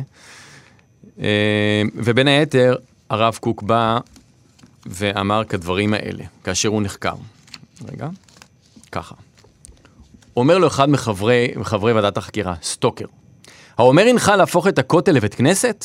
אה, 1.20 1.82
ובין 1.94 2.28
היתר, 2.28 2.76
הרב 3.10 3.38
קוק 3.40 3.62
בא 3.62 3.98
ואמר 4.86 5.44
כדברים 5.44 5.94
האלה, 5.94 6.24
כאשר 6.44 6.68
הוא 6.68 6.82
נחקר. 6.82 7.14
רגע, 7.92 8.08
ככה. 8.92 9.14
אומר 10.36 10.58
לו 10.58 10.66
אחד 10.66 10.90
מחברי, 10.90 11.48
מחברי 11.56 11.92
ועדת 11.92 12.16
החקירה, 12.16 12.54
סטוקר, 12.62 13.04
האומר 13.82 14.06
הנך 14.08 14.32
להפוך 14.38 14.66
את 14.68 14.78
הכותל 14.78 15.12
לבית 15.12 15.34
כנסת? 15.34 15.84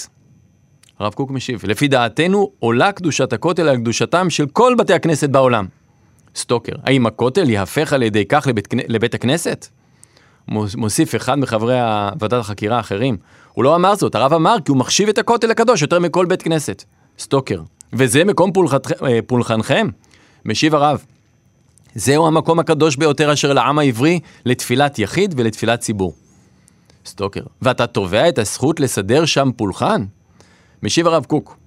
הרב 1.00 1.13
קוק 1.13 1.32
משיב, 1.32 1.62
לפי 1.66 1.88
דעתנו 1.88 2.51
עולה 2.60 2.92
קדושת 2.92 3.34
הכותל 3.34 3.68
על 3.68 3.77
קדושתם 3.77 4.30
של 4.30 4.46
כל 4.48 4.75
בתי 4.77 4.94
הכנסת 4.94 5.30
בעולם. 5.30 5.66
סטוקר, 6.36 6.72
האם 6.84 7.06
הכותל 7.06 7.50
יהפך 7.50 7.94
על 7.94 8.04
ידי 8.04 8.25
כך 8.25 8.48
לבית, 8.48 8.68
לבית 8.88 9.13
הכנסת? 9.13 9.68
מוס- 10.48 10.75
מוסיף 10.75 11.16
אחד 11.16 11.39
מחברי 11.39 11.75
ועדת 12.20 12.39
החקירה 12.39 12.77
האחרים, 12.77 13.18
הוא 13.54 13.63
לא 13.63 13.75
אמר 13.75 13.96
זאת, 13.96 14.16
הרב 14.16 14.34
אמר 14.34 14.56
כי 14.66 14.72
הוא 14.72 14.77
מחשיב 14.77 15.10
את 15.10 15.18
הכותל 15.18 15.51
הקדוש 15.51 15.82
יותר 15.82 16.00
מכל 16.00 16.25
בית 16.25 16.42
כנסת. 16.42 16.84
סטוקר, 17.20 17.62
וזה 17.94 18.24
מקום 18.24 18.51
פולחת- 18.54 19.04
אה, 19.04 19.20
פולחנכם? 19.27 19.88
משיב 20.46 20.75
הרב, 20.75 21.04
זהו 21.96 22.27
המקום 22.27 22.60
הקדוש 22.60 22.96
ביותר 22.96 23.34
אשר 23.34 23.54
לעם 23.54 23.80
העברי 23.80 24.20
לתפילת 24.46 25.00
יחיד 25.00 25.34
ולתפילת 25.38 25.80
ציבור. 25.80 26.13
סטוקר, 27.08 27.42
ואתה 27.62 27.88
תובע 27.88 28.30
את 28.30 28.40
הזכות 28.40 28.80
לסדר 28.80 29.26
שם 29.26 29.50
פולחן? 29.56 30.06
משיב 30.84 31.08
הרב 31.08 31.26
קוק, 31.26 31.58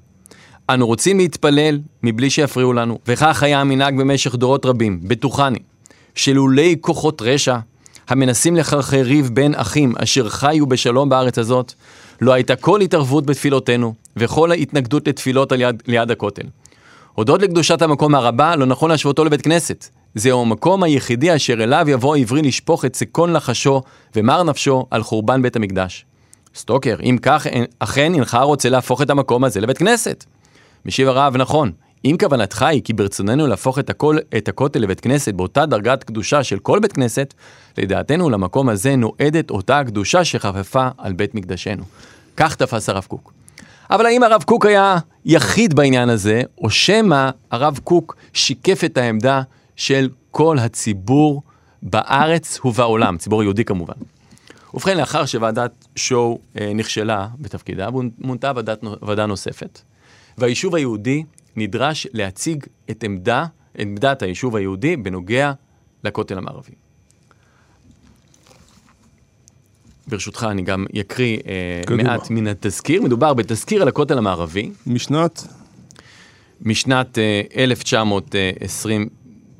אנו 0.71 0.87
רוצים 0.87 1.19
להתפלל 1.19 1.81
מבלי 2.03 2.31
שיפריעו 2.31 2.73
לנו, 2.73 2.99
וכך 3.07 3.43
היה 3.43 3.61
המנהג 3.61 3.99
במשך 3.99 4.35
דורות 4.35 4.67
רבים, 4.67 5.01
בטוחני, 5.03 5.59
שלולי 6.15 6.77
כוחות 6.81 7.23
רשע, 7.23 7.59
המנסים 8.09 8.57
לחרחר 8.57 9.03
ריב 9.03 9.31
בין 9.33 9.55
אחים 9.55 9.93
אשר 9.99 10.29
חיו 10.29 10.67
בשלום 10.67 11.09
בארץ 11.09 11.39
הזאת, 11.39 11.73
לא 12.21 12.33
הייתה 12.33 12.57
כל 12.57 12.81
התערבות 12.81 13.27
בתפילותינו, 13.27 13.95
וכל 14.17 14.51
ההתנגדות 14.51 15.09
לתפילות 15.09 15.53
על 15.53 15.61
יד, 15.61 15.83
ליד 15.87 16.11
הכותל. 16.11 16.47
הודות 17.15 17.43
לקדושת 17.43 17.83
המקום 17.83 18.15
הרבה, 18.15 18.57
לא 18.57 18.67
נכון 18.67 18.91
להשוותו 18.91 19.25
לבית 19.25 19.43
כנסת. 19.43 19.89
זהו 20.15 20.43
המקום 20.43 20.83
היחידי 20.83 21.37
אשר 21.37 21.53
אליו 21.53 21.87
יבוא 21.89 22.17
עברי 22.17 22.43
לשפוך 22.43 22.85
את 22.85 22.97
סיכון 22.97 23.33
לחשו 23.33 23.83
ומר 24.17 24.43
נפשו 24.43 24.87
על 24.91 25.03
חורבן 25.03 25.43
בית 25.43 25.57
המקדש. 25.57 26.05
סטוקר, 26.55 26.97
אם 27.03 27.17
כך, 27.23 27.47
אכן 27.79 28.15
אינך 28.15 28.39
רוצה 28.43 28.69
להפוך 28.69 29.03
את 29.03 29.11
המקום 29.11 29.45
הזה 29.45 29.61
לבית 29.61 29.79
כנסת. 29.79 30.25
משיב 30.87 31.09
הרב, 31.09 31.37
נכון, 31.37 31.73
אם 32.05 32.17
כוונתך 32.21 32.63
היא 32.63 32.83
כי 32.85 32.93
ברצוננו 32.93 33.47
להפוך 33.47 33.79
את, 33.79 33.91
הכל, 33.91 34.17
את 34.37 34.49
הכותל 34.49 34.79
לבית 34.79 35.01
כנסת 35.01 35.35
באותה 35.35 35.67
דרגת 35.67 36.05
קדושה 36.05 36.43
של 36.45 36.59
כל 36.59 36.79
בית 36.79 36.93
כנסת, 36.93 37.35
לדעתנו 37.79 38.31
למקום 38.31 38.69
הזה 38.69 38.97
נועדת 38.97 39.51
אותה 39.51 39.79
הקדושה 39.79 40.25
שחפפה 40.25 40.89
על 40.99 41.13
בית 41.13 41.35
מקדשנו. 41.35 41.83
כך 42.37 42.55
תפס 42.55 42.89
הרב 42.89 43.05
קוק. 43.09 43.33
אבל 43.91 44.07
האם 44.07 44.23
הרב 44.23 44.43
קוק 44.43 44.67
היה 44.67 44.99
יחיד 45.25 45.75
בעניין 45.75 46.09
הזה, 46.09 46.43
או 46.59 46.71
שמא 46.71 47.31
הרב 47.51 47.81
קוק 47.85 48.17
שיקף 48.33 48.85
את 48.85 48.99
העמדה 48.99 49.43
של 49.81 50.09
כל 50.31 50.59
הציבור 50.59 51.43
בארץ 51.83 52.65
ובעולם, 52.65 53.19
ציבור 53.19 53.43
יהודי 53.43 53.65
כמובן. 53.65 53.95
ובכן, 54.75 54.97
לאחר 54.97 55.27
שוועדת 55.27 55.87
שואו 55.97 56.41
אה, 56.61 56.73
נכשלה 56.75 57.29
בתפקידה, 57.39 57.89
מונתה 58.19 58.53
ועדת, 58.57 58.85
ועדה 59.03 59.27
נוספת, 59.27 59.81
והיישוב 60.39 60.75
היהודי 60.75 61.25
נדרש 61.57 62.07
להציג 62.13 62.65
את 62.91 63.05
עמדה, 63.05 63.47
עמדת 63.79 64.23
היישוב 64.23 64.57
היהודי 64.57 64.97
בנוגע 64.97 65.53
לכותל 66.05 66.39
המערבי. 66.39 66.73
ברשותך, 70.07 70.47
אני 70.51 70.63
גם 70.63 70.87
אקריא 71.01 71.39
אה, 71.47 71.81
קדימה. 71.87 72.03
מעט 72.03 72.31
מן 72.31 72.47
התזכיר. 72.47 73.03
מדובר 73.03 73.35
בתזכיר 73.35 73.83
על 73.83 73.89
הכותל 73.89 74.19
המערבי, 74.19 74.71
משנת, 74.87 75.47
משנת 76.61 77.19
אה, 77.19 77.43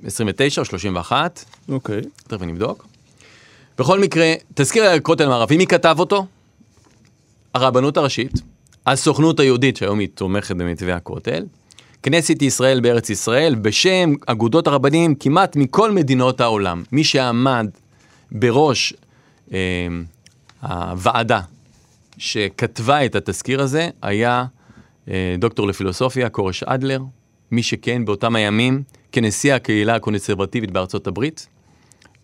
1929 0.05 0.61
או 0.61 0.65
31, 0.65 1.45
אוקיי. 1.69 2.01
תכף 2.29 2.43
נבדוק. 2.43 2.87
בכל 3.79 4.01
מקרה, 4.01 4.33
תזכיר 4.55 4.85
על 4.85 4.97
הכותל 4.99 5.25
המערבי, 5.25 5.57
מי 5.57 5.67
כתב 5.67 5.97
אותו? 5.99 6.27
הרבנות 7.55 7.97
הראשית, 7.97 8.33
הסוכנות 8.87 9.41
היהודית, 9.41 9.77
שהיום 9.77 9.99
היא 9.99 10.09
תומכת 10.15 10.57
במתווה 10.57 10.97
הכותל, 10.97 11.45
כנסת 12.03 12.43
ישראל 12.43 12.81
בארץ 12.81 13.11
ישראל, 13.11 13.55
בשם 13.55 14.15
אגודות 14.27 14.67
הרבנים 14.67 15.15
כמעט 15.15 15.57
מכל 15.57 15.91
מדינות 15.91 16.41
העולם. 16.41 16.83
מי 16.93 17.05
שעמד 17.05 17.67
בראש 18.33 18.95
אה, 19.53 19.59
הוועדה 20.63 21.41
שכתבה 22.19 23.05
את 23.05 23.15
התזכיר 23.15 23.61
הזה 23.61 23.89
היה 24.03 24.45
אה, 25.09 25.35
דוקטור 25.39 25.67
לפילוסופיה 25.67 26.29
כורש 26.29 26.63
אדלר, 26.63 27.01
מי 27.51 27.63
שכן 27.63 28.05
באותם 28.05 28.37
הימים 28.37 28.83
כנשיא 29.13 29.55
הקהילה 29.55 29.95
הקונסרבטיבית 29.95 30.71
בארצות 30.71 31.07
הברית, 31.07 31.47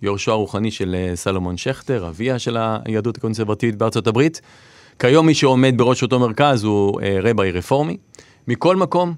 יורשו 0.02 0.32
הרוחני 0.32 0.70
של 0.70 0.94
אה, 0.98 1.16
סלומון 1.16 1.56
שכטר, 1.56 2.08
אביה 2.08 2.38
של 2.38 2.56
היהדות 2.84 3.16
הקונסרבטיבית 3.16 3.76
בארצות 3.76 4.06
הברית. 4.06 4.40
כיום 4.98 5.26
מי 5.26 5.34
שעומד 5.34 5.74
בראש 5.76 6.02
אותו 6.02 6.20
מרכז 6.20 6.64
הוא 6.64 7.00
אה, 7.00 7.18
רפורמי. 7.54 7.96
מכל 8.48 8.76
מקום, 8.76 9.14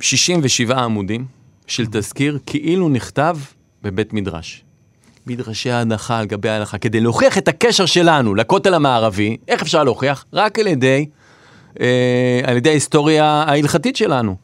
67 0.00 0.78
עמודים 0.84 1.24
של 1.66 1.86
תזכיר 1.86 2.38
כאילו 2.46 2.88
נכתב 2.88 3.36
בבית 3.82 4.12
מדרש. 4.12 4.64
מדרשי 5.26 5.70
ההלכה 5.70 6.18
על 6.18 6.26
גבי 6.26 6.48
ההלכה, 6.48 6.78
כדי 6.78 7.00
להוכיח 7.00 7.38
את 7.38 7.48
הקשר 7.48 7.86
שלנו 7.86 8.34
לכותל 8.34 8.74
המערבי, 8.74 9.36
איך 9.48 9.62
אפשר 9.62 9.84
להוכיח? 9.84 10.24
רק 10.32 10.58
על 10.58 10.66
ידי 10.66 11.06
אה, 11.80 12.40
על 12.44 12.56
ידי 12.56 12.70
ההיסטוריה 12.70 13.24
ההלכתית 13.24 13.96
שלנו. 13.96 14.36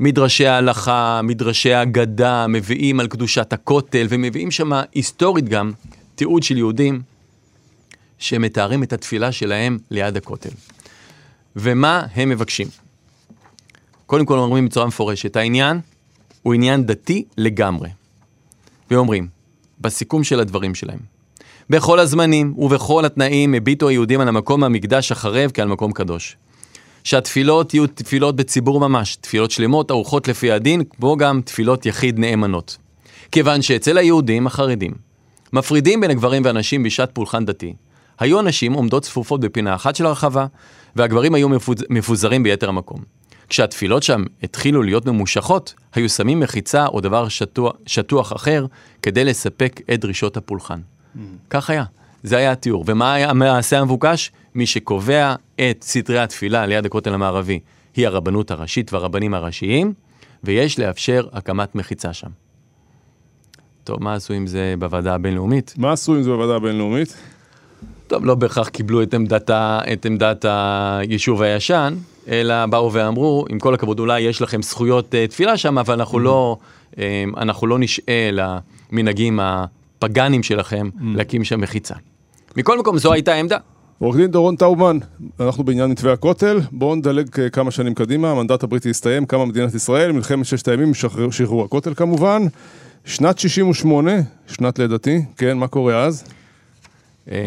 מדרשי 0.00 0.46
ההלכה, 0.46 1.20
מדרשי 1.24 1.72
האגדה, 1.72 2.46
מביאים 2.46 3.00
על 3.00 3.06
קדושת 3.06 3.52
הכותל, 3.52 4.06
ומביאים 4.10 4.50
שם 4.50 4.72
היסטורית 4.94 5.48
גם 5.48 5.72
תיעוד 6.14 6.42
של 6.42 6.56
יהודים 6.56 7.02
שמתארים 8.18 8.82
את 8.82 8.92
התפילה 8.92 9.32
שלהם 9.32 9.78
ליד 9.90 10.16
הכותל. 10.16 10.50
ומה 11.56 12.06
הם 12.14 12.28
מבקשים? 12.28 12.68
קודם 14.06 14.26
כל 14.26 14.38
אומרים 14.38 14.66
בצורה 14.66 14.86
מפורשת, 14.86 15.36
העניין 15.36 15.80
הוא 16.42 16.54
עניין 16.54 16.86
דתי 16.86 17.24
לגמרי. 17.38 17.88
ואומרים, 18.90 19.28
בסיכום 19.80 20.24
של 20.24 20.40
הדברים 20.40 20.74
שלהם, 20.74 20.98
בכל 21.70 21.98
הזמנים 21.98 22.54
ובכל 22.58 23.04
התנאים 23.04 23.54
הביטו 23.54 23.88
היהודים 23.88 24.20
על 24.20 24.28
המקום 24.28 24.64
המקדש 24.64 25.12
החרב 25.12 25.50
כעל 25.54 25.68
מקום 25.68 25.92
קדוש. 25.92 26.36
שהתפילות 27.08 27.74
יהיו 27.74 27.86
תפילות 27.86 28.36
בציבור 28.36 28.80
ממש, 28.80 29.16
תפילות 29.16 29.50
שלמות, 29.50 29.90
ערוכות 29.90 30.28
לפי 30.28 30.52
הדין, 30.52 30.84
כמו 30.84 31.16
גם 31.16 31.40
תפילות 31.44 31.86
יחיד 31.86 32.18
נאמנות. 32.18 32.76
כיוון 33.32 33.62
שאצל 33.62 33.98
היהודים 33.98 34.46
החרדים 34.46 34.92
מפרידים 35.52 36.00
בין 36.00 36.10
הגברים 36.10 36.44
והנשים 36.44 36.82
בשעת 36.82 37.10
פולחן 37.12 37.44
דתי. 37.44 37.74
היו 38.18 38.38
הנשים 38.38 38.72
עומדות 38.72 39.02
צפופות 39.02 39.40
בפינה 39.40 39.74
אחת 39.74 39.96
של 39.96 40.06
הרחבה, 40.06 40.46
והגברים 40.96 41.34
היו 41.34 41.48
מפוז... 41.48 41.76
מפוזרים 41.90 42.42
ביתר 42.42 42.68
המקום. 42.68 43.00
כשהתפילות 43.48 44.02
שם 44.02 44.24
התחילו 44.42 44.82
להיות 44.82 45.06
ממושכות, 45.06 45.74
היו 45.94 46.08
שמים 46.08 46.40
מחיצה 46.40 46.86
או 46.86 47.00
דבר 47.00 47.28
שטוח, 47.28 47.72
שטוח 47.86 48.32
אחר 48.32 48.66
כדי 49.02 49.24
לספק 49.24 49.80
את 49.94 50.00
דרישות 50.00 50.36
הפולחן. 50.36 50.80
Mm. 50.80 51.18
כך 51.50 51.70
היה. 51.70 51.84
זה 52.22 52.36
היה 52.36 52.52
התיאור. 52.52 52.84
ומה 52.86 53.14
היה 53.14 53.30
המעשה 53.30 53.78
המבוקש? 53.78 54.32
מי 54.54 54.66
שקובע 54.66 55.34
את 55.54 55.82
סדרי 55.82 56.18
התפילה 56.18 56.66
ליד 56.66 56.86
הכותל 56.86 57.14
המערבי 57.14 57.60
היא 57.96 58.06
הרבנות 58.06 58.50
הראשית 58.50 58.92
והרבנים 58.92 59.34
הראשיים, 59.34 59.92
ויש 60.44 60.78
לאפשר 60.78 61.26
הקמת 61.32 61.74
מחיצה 61.74 62.12
שם. 62.12 62.28
טוב, 63.84 64.02
מה 64.02 64.14
עשו 64.14 64.34
עם 64.34 64.46
זה 64.46 64.74
בוועדה 64.78 65.14
הבינלאומית? 65.14 65.74
מה 65.76 65.92
עשו 65.92 66.14
עם 66.14 66.22
זה 66.22 66.30
בוועדה 66.30 66.56
הבינלאומית? 66.56 67.16
טוב, 68.06 68.24
לא 68.24 68.34
בהכרח 68.34 68.68
קיבלו 68.68 69.02
את 69.02 69.14
עמדת, 69.14 69.50
ה, 69.50 69.80
את 69.92 70.06
עמדת 70.06 70.44
היישוב 70.44 71.42
הישן, 71.42 71.94
אלא 72.28 72.66
באו 72.66 72.92
ואמרו, 72.92 73.44
עם 73.48 73.58
כל 73.58 73.74
הכבוד, 73.74 74.00
אולי 74.00 74.20
יש 74.20 74.42
לכם 74.42 74.62
זכויות 74.62 75.14
uh, 75.14 75.30
תפילה 75.30 75.56
שם, 75.56 75.78
אבל 75.78 75.94
אנחנו, 75.94 76.18
mm-hmm. 76.18 76.22
לא, 76.22 76.56
um, 76.92 76.98
אנחנו 77.36 77.66
לא 77.66 77.78
נשעה 77.78 78.30
למנהגים 78.32 79.40
הפגאנים 79.98 80.42
שלכם 80.42 80.88
mm-hmm. 80.94 81.02
להקים 81.02 81.44
שם 81.44 81.60
מחיצה. 81.60 81.94
מכל 82.56 82.78
מקום, 82.78 82.98
זו 82.98 83.12
הייתה 83.12 83.32
העמדה. 83.32 83.56
עורך 83.98 84.16
דין 84.16 84.30
דורון 84.30 84.56
טאובמן, 84.56 84.98
אנחנו 85.40 85.64
בעניין 85.64 85.90
מתווה 85.90 86.12
הכותל, 86.12 86.60
בואו 86.72 86.94
נדלג 86.94 87.50
כמה 87.50 87.70
שנים 87.70 87.94
קדימה, 87.94 88.30
המנדט 88.30 88.62
הבריטי 88.62 88.90
הסתיים, 88.90 89.26
קמה 89.26 89.44
מדינת 89.44 89.74
ישראל, 89.74 90.12
מלחמת 90.12 90.46
ששת 90.46 90.68
הימים, 90.68 90.92
שחרור 91.30 91.64
הכותל 91.64 91.94
כמובן. 91.94 92.42
שנת 93.04 93.38
68, 93.38 94.12
שנת 94.46 94.78
לידתי, 94.78 95.22
כן, 95.36 95.58
מה 95.58 95.68
קורה 95.68 96.04
אז? 96.04 96.24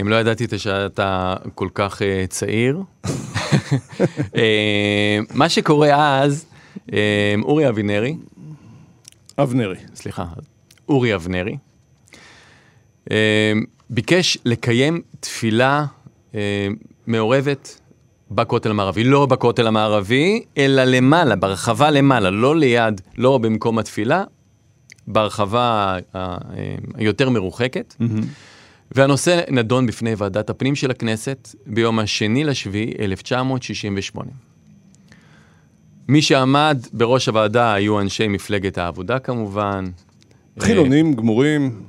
אם 0.01 0.07
לא 0.07 0.15
ידעתי 0.15 0.45
שאתה 0.57 1.35
כל 1.55 1.67
כך 1.73 2.01
uh, 2.01 2.27
צעיר. 2.29 2.81
מה 5.39 5.49
שקורה 5.49 6.19
אז, 6.21 6.45
אורי 7.43 7.69
אבינרי. 7.69 8.15
אבנרי. 9.37 9.75
סליחה, 9.95 10.25
אורי 10.89 11.15
אבנרי. 11.15 11.55
Uh, 13.05 13.13
ביקש 13.89 14.37
לקיים 14.45 15.01
תפילה 15.19 15.85
uh, 16.31 16.35
מעורבת 17.07 17.79
בכותל 18.31 18.69
המערבי. 18.69 19.03
לא 19.03 19.25
בכותל 19.25 19.67
המערבי, 19.67 20.43
אלא 20.57 20.83
למעלה, 20.83 21.35
ברחבה 21.35 21.91
למעלה, 21.91 22.29
לא 22.29 22.55
ליד, 22.55 23.01
לא 23.17 23.37
במקום 23.37 23.79
התפילה, 23.79 24.23
ברחבה 25.07 25.97
היותר 26.95 27.29
מרוחקת. 27.29 27.95
Mm-hmm. 27.99 28.25
והנושא 28.95 29.41
נדון 29.49 29.87
בפני 29.87 30.13
ועדת 30.17 30.49
הפנים 30.49 30.75
של 30.75 30.91
הכנסת 30.91 31.55
ביום 31.65 31.99
השני 31.99 32.43
לשביעי 32.43 32.93
1968. 32.99 34.31
מי 36.07 36.21
שעמד 36.21 36.77
בראש 36.93 37.27
הוועדה 37.27 37.73
היו 37.73 37.99
אנשי 37.99 38.27
מפלגת 38.27 38.77
העבודה 38.77 39.19
כמובן. 39.19 39.85
חילונים, 40.59 41.13
גמורים. 41.13 41.81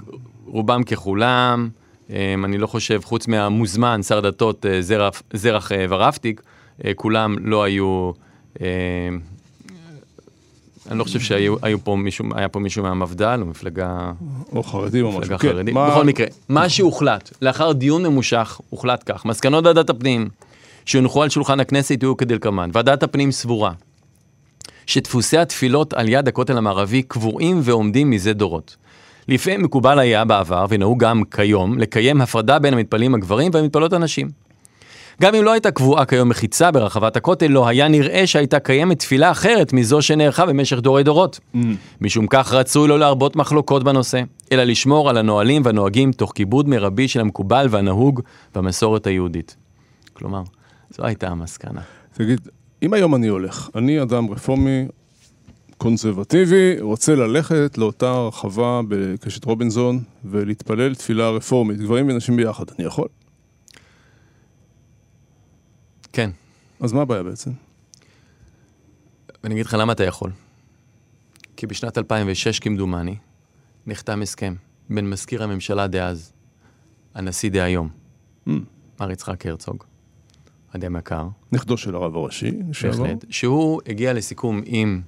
רובם 0.52 0.82
ככולם. 0.82 1.68
אה, 2.10 2.34
אני 2.44 2.58
לא 2.58 2.66
חושב, 2.66 3.00
חוץ 3.04 3.28
מהמוזמן, 3.28 4.02
שר 4.02 4.18
הדתות 4.18 4.66
אה, 4.66 4.80
זרח 5.32 5.72
ורפטיק, 5.88 6.42
כולם 6.96 7.36
לא 7.40 7.62
היו 7.62 8.12
אני 10.90 10.98
לא 10.98 11.04
חושב 11.04 11.20
שהיה 11.20 11.78
פה 11.84 11.96
מישהו, 11.96 12.26
פה 12.52 12.60
מישהו 12.60 12.82
מהמפד"ל 12.82 13.38
או 13.40 13.46
מפלגה... 13.46 14.12
או 14.52 14.62
חרדים 14.62 15.04
או 15.04 15.12
משהו. 15.18 15.38
כן, 15.38 15.72
מה... 15.72 15.90
בכל 15.90 16.04
מקרה, 16.04 16.26
מה 16.48 16.68
שהוחלט, 16.68 17.30
לאחר 17.42 17.72
דיון 17.72 18.02
ממושך, 18.06 18.60
הוחלט 18.70 19.02
כך, 19.06 19.24
מסקנות 19.24 19.66
ועדת 19.66 19.90
הפנים 19.90 20.28
שהונחו 20.84 21.22
על 21.22 21.28
שולחן 21.28 21.60
הכנסת 21.60 21.98
יהיו 22.02 22.16
כדלקמן. 22.16 22.70
ועדת 22.72 23.02
הפנים 23.02 23.32
סבורה 23.32 23.72
שדפוסי 24.86 25.38
התפילות 25.38 25.92
על 25.94 26.08
יד 26.08 26.28
הכותל 26.28 26.58
המערבי 26.58 27.02
קבועים 27.02 27.60
ועומדים 27.62 28.10
מזה 28.10 28.32
דורות. 28.32 28.76
לפעמים 29.28 29.62
מקובל 29.62 29.98
היה 29.98 30.24
בעבר, 30.24 30.66
ונהוג 30.68 31.04
גם 31.04 31.22
כיום, 31.24 31.78
לקיים 31.78 32.20
הפרדה 32.20 32.58
בין 32.58 32.74
המתפללים 32.74 33.14
הגברים 33.14 33.50
והמתפללות 33.54 33.92
הנשים. 33.92 34.28
גם 35.22 35.35
אם 35.35 35.44
לא 35.44 35.52
הייתה 35.52 35.70
קבועה 35.70 36.04
כיום 36.04 36.28
מחיצה 36.28 36.70
ברחבת 36.70 37.16
הכותל, 37.16 37.46
לא 37.46 37.68
היה 37.68 37.88
נראה 37.88 38.26
שהייתה 38.26 38.58
קיימת 38.58 38.98
תפילה 38.98 39.30
אחרת 39.30 39.72
מזו 39.72 40.02
שנערכה 40.02 40.46
במשך 40.46 40.78
דורי 40.78 41.02
דורות. 41.02 41.40
Mm. 41.54 41.58
משום 42.00 42.26
כך 42.30 42.52
רצוי 42.52 42.88
לא 42.88 42.98
להרבות 42.98 43.37
מחלוקות 43.37 43.85
בנושא, 43.85 44.22
אלא 44.52 44.64
לשמור 44.64 45.11
על 45.11 45.16
הנהלים 45.16 45.62
והנוהגים 45.64 46.12
תוך 46.12 46.32
כיבוד 46.35 46.68
מרבי 46.68 47.08
של 47.08 47.20
המקובל 47.20 47.66
והנהוג 47.70 48.20
במסורת 48.54 49.06
היהודית. 49.06 49.56
כלומר, 50.12 50.42
זו 50.90 51.04
הייתה 51.04 51.28
המסקנה. 51.28 51.80
תגיד, 52.12 52.40
אם 52.82 52.92
היום 52.92 53.14
אני 53.14 53.28
הולך, 53.28 53.68
אני 53.74 54.02
אדם 54.02 54.30
רפורמי, 54.30 54.85
קונסרבטיבי, 55.83 56.81
רוצה 56.81 57.14
ללכת 57.14 57.79
לאותה 57.79 58.12
רחבה 58.12 58.81
בקשת 58.88 59.45
רובינזון 59.45 60.03
ולהתפלל 60.25 60.95
תפילה 60.95 61.31
רפורמית, 61.31 61.79
גברים 61.79 62.09
ונשים 62.09 62.37
ביחד, 62.37 62.64
אני 62.79 62.87
יכול? 62.87 63.09
כן. 66.12 66.31
אז 66.81 66.92
מה 66.92 67.03
הבעיה 67.03 67.23
בעצם? 67.23 67.51
אני 69.45 69.55
אגיד 69.55 69.66
לך 69.66 69.77
למה 69.79 69.92
אתה 69.92 70.05
יכול. 70.05 70.31
כי 71.57 71.66
בשנת 71.66 71.99
2006, 71.99 72.59
כמדומני, 72.59 73.16
נחתם 73.87 74.23
הסכם 74.23 74.55
בין 74.90 75.11
מזכיר 75.11 75.42
הממשלה 75.42 75.87
דאז, 75.87 76.33
הנשיא 77.14 77.51
דהיום, 77.51 77.88
mm. 78.49 78.51
מר 79.01 79.11
יצחק 79.11 79.47
הרצוג, 79.47 79.85
אדם 80.77 80.97
יקר. 80.97 81.29
נכדו 81.53 81.77
של 81.77 81.95
הרב 81.95 82.16
הראשי, 82.16 82.51
בהחלט. 82.83 83.25
שהוא 83.31 83.81
הגיע 83.87 84.12
לסיכום 84.12 84.61
עם, 84.64 85.03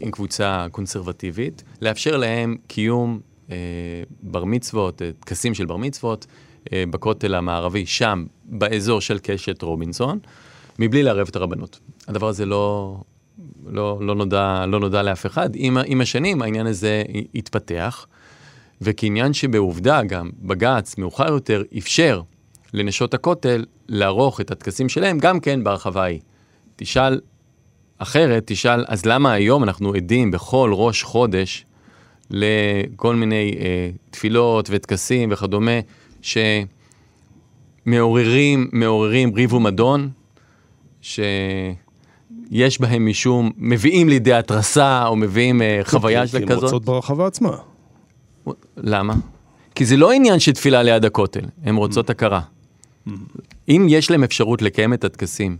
עם 0.00 0.10
קבוצה 0.10 0.66
קונסרבטיבית, 0.70 1.62
לאפשר 1.82 2.16
להם 2.16 2.56
קיום 2.66 3.20
אה, 3.50 3.56
בר 4.22 4.44
מצוות, 4.44 5.02
אה, 5.02 5.10
טקסים 5.20 5.54
של 5.54 5.66
בר 5.66 5.76
מצוות, 5.76 6.26
אה, 6.72 6.84
בכותל 6.90 7.34
המערבי, 7.34 7.86
שם, 7.86 8.24
באזור 8.44 9.00
של 9.00 9.18
קשת 9.22 9.62
רובינסון, 9.62 10.18
מבלי 10.78 11.02
לערב 11.02 11.26
את 11.30 11.36
הרבנות. 11.36 11.80
הדבר 12.08 12.28
הזה 12.28 12.46
לא, 12.46 12.96
לא, 13.66 13.98
לא, 14.00 14.14
נודע, 14.14 14.64
לא 14.68 14.80
נודע 14.80 15.02
לאף 15.02 15.26
אחד. 15.26 15.50
עם, 15.54 15.78
עם 15.86 16.00
השנים 16.00 16.42
העניין 16.42 16.66
הזה 16.66 17.02
התפתח, 17.34 18.06
וכעניין 18.80 19.32
שבעובדה 19.32 20.02
גם 20.02 20.30
בג"ץ 20.42 20.98
מאוחר 20.98 21.32
יותר 21.32 21.62
אפשר 21.78 22.22
לנשות 22.74 23.14
הכותל 23.14 23.64
לערוך 23.88 24.40
את 24.40 24.50
הטקסים 24.50 24.88
שלהם 24.88 25.18
גם 25.18 25.40
כן 25.40 25.64
בהרחבה 25.64 26.02
ההיא. 26.02 26.20
תשאל 26.76 27.20
אחרת, 27.98 28.42
תשאל, 28.46 28.84
אז 28.88 29.06
למה 29.06 29.32
היום 29.32 29.64
אנחנו 29.64 29.94
עדים 29.94 30.30
בכל 30.30 30.70
ראש 30.74 31.02
חודש 31.02 31.66
לכל 32.30 33.16
מיני 33.16 33.54
אה, 33.60 33.90
תפילות 34.10 34.68
וטקסים 34.70 35.28
וכדומה, 35.32 35.80
שמעוררים, 37.86 38.68
מעוררים 38.72 39.34
ריב 39.34 39.52
ומדון, 39.52 40.08
שיש 41.02 42.80
בהם 42.80 43.06
משום, 43.06 43.50
מביאים 43.56 44.08
לידי 44.08 44.32
התרסה, 44.32 45.06
או 45.06 45.16
מביאים 45.16 45.60
uh, 45.60 45.64
חוויה 45.88 46.26
של 46.26 46.46
כזאת. 46.46 46.58
כי 46.58 46.64
רוצות 46.64 46.84
ברחבה 46.84 47.26
עצמה. 47.26 47.56
למה? 48.76 49.14
כי 49.74 49.84
זה 49.84 49.96
לא 49.96 50.12
עניין 50.12 50.38
של 50.38 50.52
תפילה 50.52 50.82
ליד 50.82 51.04
הכותל, 51.04 51.44
הן 51.64 51.76
רוצות 51.76 52.10
הכרה. 52.10 52.40
אם 53.68 53.86
יש 53.88 54.10
להם 54.10 54.24
אפשרות 54.24 54.62
לקיים 54.62 54.92
את 54.92 55.04
הטקסים 55.04 55.56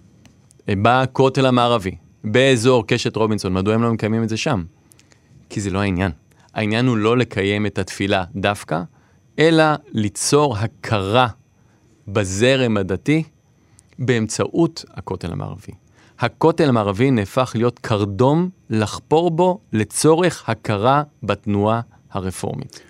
אה, 0.68 0.74
בכותל 0.82 1.46
המערבי, 1.46 1.94
באזור 2.28 2.86
קשת 2.86 3.16
רובינסון, 3.16 3.52
מדוע 3.52 3.74
הם 3.74 3.82
לא 3.82 3.92
מקיימים 3.92 4.22
את 4.22 4.28
זה 4.28 4.36
שם? 4.36 4.64
כי 5.50 5.60
זה 5.60 5.70
לא 5.70 5.78
העניין. 5.78 6.12
העניין 6.54 6.86
הוא 6.86 6.96
לא 6.96 7.16
לקיים 7.16 7.66
את 7.66 7.78
התפילה 7.78 8.24
דווקא, 8.36 8.82
אלא 9.38 9.64
ליצור 9.92 10.56
הכרה 10.56 11.28
בזרם 12.08 12.76
הדתי 12.76 13.22
באמצעות 13.98 14.84
הכותל 14.94 15.32
המערבי. 15.32 15.72
הכותל 16.18 16.68
המערבי 16.68 17.10
נהפך 17.10 17.52
להיות 17.54 17.78
קרדום 17.78 18.50
לחפור 18.70 19.30
בו 19.30 19.58
לצורך 19.72 20.48
הכרה 20.48 21.02
בתנועה 21.22 21.80
הרפורמית. 22.10 22.80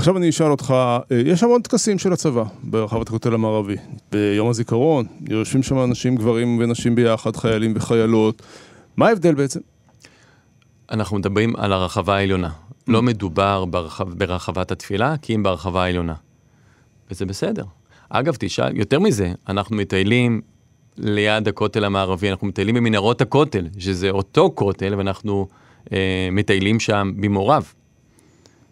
עכשיו 0.00 0.16
אני 0.16 0.28
אשאל 0.28 0.50
אותך, 0.50 0.74
אה, 0.76 1.16
יש 1.26 1.42
המון 1.42 1.62
טקסים 1.62 1.98
של 1.98 2.12
הצבא 2.12 2.44
ברחבת 2.62 3.08
הכותל 3.08 3.34
המערבי. 3.34 3.76
ביום 4.12 4.48
הזיכרון, 4.48 5.06
יושבים 5.28 5.62
שם 5.62 5.78
אנשים, 5.78 6.16
גברים 6.16 6.58
ונשים 6.60 6.94
ביחד, 6.94 7.36
חיילים 7.36 7.72
וחיילות. 7.76 8.42
מה 8.96 9.08
ההבדל 9.08 9.34
בעצם? 9.34 9.60
אנחנו 10.90 11.18
מדברים 11.18 11.56
על 11.56 11.72
הרחבה 11.72 12.16
העליונה. 12.16 12.50
לא 12.88 13.02
מדובר 13.02 13.64
ברחב, 13.64 14.14
ברחבת 14.14 14.70
התפילה, 14.70 15.14
כי 15.22 15.34
אם 15.34 15.42
ברחבה 15.42 15.84
העליונה. 15.84 16.14
וזה 17.10 17.26
בסדר. 17.26 17.64
אגב, 18.08 18.36
תשאל, 18.38 18.76
יותר 18.76 19.00
מזה, 19.00 19.32
אנחנו 19.48 19.76
מטיילים 19.76 20.40
ליד 20.98 21.48
הכותל 21.48 21.84
המערבי, 21.84 22.30
אנחנו 22.30 22.46
מטיילים 22.46 22.74
במנהרות 22.74 23.20
הכותל, 23.20 23.66
שזה 23.78 24.10
אותו 24.10 24.52
כותל, 24.54 24.94
ואנחנו 24.98 25.48
אה, 25.92 26.28
מטיילים 26.32 26.80
שם 26.80 27.12
במעורב. 27.16 27.72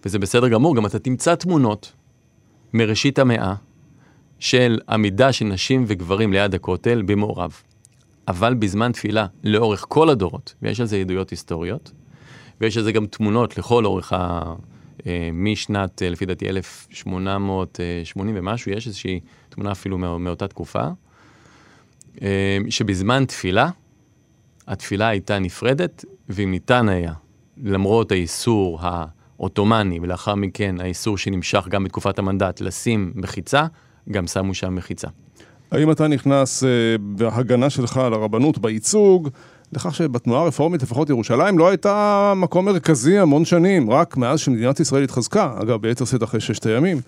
וזה 0.09 0.19
בסדר 0.19 0.49
גמור, 0.49 0.77
גם 0.77 0.87
אתה 0.87 0.99
תמצא 0.99 1.35
תמונות 1.35 1.93
מראשית 2.73 3.19
המאה 3.19 3.55
של 4.39 4.79
עמידה 4.89 5.33
של 5.33 5.45
נשים 5.45 5.85
וגברים 5.87 6.33
ליד 6.33 6.55
הכותל 6.55 7.03
במעורב. 7.07 7.53
אבל 8.29 8.55
בזמן 8.55 8.93
תפילה, 8.93 9.27
לאורך 9.45 9.85
כל 9.89 10.09
הדורות, 10.09 10.55
ויש 10.63 10.81
על 10.81 10.87
זה 10.87 10.97
עדויות 10.97 11.31
היסטוריות, 11.31 11.93
ויש 12.61 12.77
על 12.77 12.83
זה 12.83 12.93
גם 12.93 13.07
תמונות 13.07 13.59
לכל 13.59 13.85
אורך 13.85 14.13
ה... 14.13 14.55
אה, 15.07 15.31
משנת, 15.33 16.03
אה, 16.03 16.11
לפי 16.11 16.27
דעתי, 16.27 16.49
1880 16.49 18.35
ומשהו, 18.39 18.73
יש 18.73 18.87
איזושהי 18.87 19.21
תמונה 19.49 19.73
אפילו 19.73 19.99
מא, 19.99 20.19
מאותה 20.19 20.49
תקופה, 20.49 20.89
אה, 22.23 22.59
שבזמן 22.71 23.25
תפילה, 23.25 23.71
התפילה 24.67 25.09
הייתה 25.09 25.39
נפרדת, 25.39 26.05
ואם 26.29 26.51
ניתן 26.51 26.89
היה, 26.89 27.13
למרות 27.65 28.13
האיסור 28.13 28.79
העות'מאני, 29.39 29.99
ולאחר 30.03 30.35
מכן 30.35 30.77
האיסור 30.81 31.19
שנמשך 31.19 31.67
גם 31.69 31.85
בתקופת 31.85 32.19
המנדט, 32.19 32.61
לשים 32.61 33.13
מחיצה, 33.15 33.67
גם 34.11 34.27
שמו 34.27 34.55
שם 34.55 34.75
מחיצה. 34.75 35.09
האם 35.71 35.91
אתה 35.91 36.09
נכנס 36.09 36.65
אה, 36.65 36.69
בהגנה 37.01 37.71
שלך 37.71 37.97
על 37.97 38.13
הרבנות, 38.15 38.59
בייצוג, 38.59 39.29
לכך 39.73 39.95
שבתנועה 39.95 40.43
הרפורמית, 40.43 40.83
לפחות 40.83 41.11
ירושלים, 41.11 41.59
לא 41.59 41.69
הייתה 41.69 42.33
מקום 42.37 42.65
מרכזי 42.65 43.19
המון 43.19 43.45
שנים, 43.45 43.91
רק 43.91 44.17
מאז 44.17 44.41
שמדינת 44.41 44.81
ישראל 44.81 45.05
התחזקה, 45.05 45.55
אגב, 45.63 45.83
ביתר 45.83 46.05
שאת 46.05 46.23
אחרי 46.23 46.41
ששת 46.41 46.67
הימים, 46.67 47.01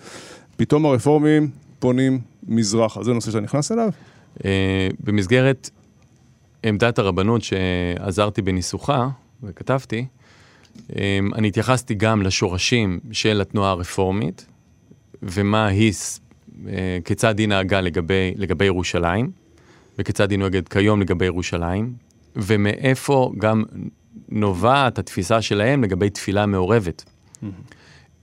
פתאום 0.57 0.85
הרפורמים 0.85 1.49
פונים 1.79 2.19
מזרחה. 2.47 3.03
זה 3.03 3.13
נושא 3.13 3.31
שאתה 3.31 3.39
נכנס 3.39 3.71
אליו? 3.71 3.89
אה, 4.45 4.87
במסגרת 4.99 5.69
עמדת 6.63 6.99
הרבנות 6.99 7.41
שעזרתי 7.41 8.41
בניסוחה, 8.41 9.09
וכתבתי, 9.43 10.05
אני 11.35 11.47
התייחסתי 11.47 11.95
גם 11.95 12.21
לשורשים 12.21 12.99
של 13.11 13.41
התנועה 13.41 13.71
הרפורמית, 13.71 14.45
ומה 15.23 15.67
היא, 15.67 15.93
אה, 16.67 16.97
כיצד 17.05 17.39
היא 17.39 17.47
נהגה 17.47 17.81
לגבי, 17.81 18.33
לגבי 18.35 18.65
ירושלים, 18.65 19.31
וכיצד 19.99 20.31
היא 20.31 20.39
נוהגת 20.39 20.67
כיום 20.67 21.01
לגבי 21.01 21.25
ירושלים, 21.25 21.93
ומאיפה 22.35 23.31
גם 23.37 23.63
נובעת 24.29 24.99
התפיסה 24.99 25.41
שלהם 25.41 25.83
לגבי 25.83 26.09
תפילה 26.09 26.45
מעורבת. 26.45 27.05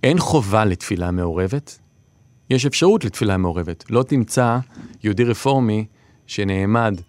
אין 0.03 0.19
חובה 0.19 0.65
לתפילה 0.65 1.11
מעורבת, 1.11 1.79
יש 2.51 2.67
אפשרות 2.67 3.05
לתפילה 3.05 3.37
מעורבת. 3.37 3.85
לא 3.91 4.03
תמצא 4.03 4.59
יהודי 5.05 5.25
רפורמי 5.25 5.85
שנעמד 6.27 7.01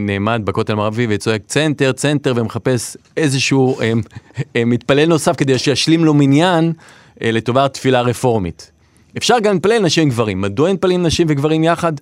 נעמד 0.00 0.42
בכותל 0.44 0.72
המערבי 0.72 1.06
וצועק 1.10 1.42
צנטר, 1.46 1.92
צנטר, 1.92 2.32
ומחפש 2.36 2.96
איזשהו 3.16 3.80
אה, 3.80 3.92
אה, 4.56 4.64
מתפלל 4.64 5.08
נוסף 5.08 5.36
כדי 5.36 5.58
שישלים 5.58 6.04
לו 6.04 6.14
מניין 6.14 6.72
אה, 7.22 7.30
לטובת 7.32 7.74
תפילה 7.74 8.00
רפורמית. 8.00 8.70
אפשר 9.16 9.38
גם 9.42 9.54
להתפלל 9.54 9.82
נשים 9.82 10.08
וגברים. 10.08 10.40
מדוע 10.40 10.68
אין 10.68 10.74
מתפללים 10.74 11.02
נשים 11.02 11.26
וגברים 11.30 11.64
יחד? 11.64 11.92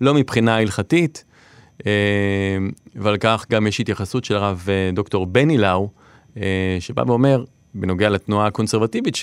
לא 0.00 0.14
מבחינה 0.14 0.56
הלכתית, 0.56 1.24
אה, 1.86 1.92
ועל 2.94 3.16
כך 3.16 3.46
גם 3.50 3.66
יש 3.66 3.80
התייחסות 3.80 4.24
של 4.24 4.36
הרב 4.36 4.66
אה, 4.68 4.90
דוקטור 4.92 5.26
בני 5.26 5.58
לאו, 5.58 5.88
אה, 6.36 6.76
שבא 6.80 7.02
ואומר, 7.06 7.44
בנוגע 7.74 8.08
לתנועה 8.08 8.46
הקונסרבטיבית, 8.46 9.16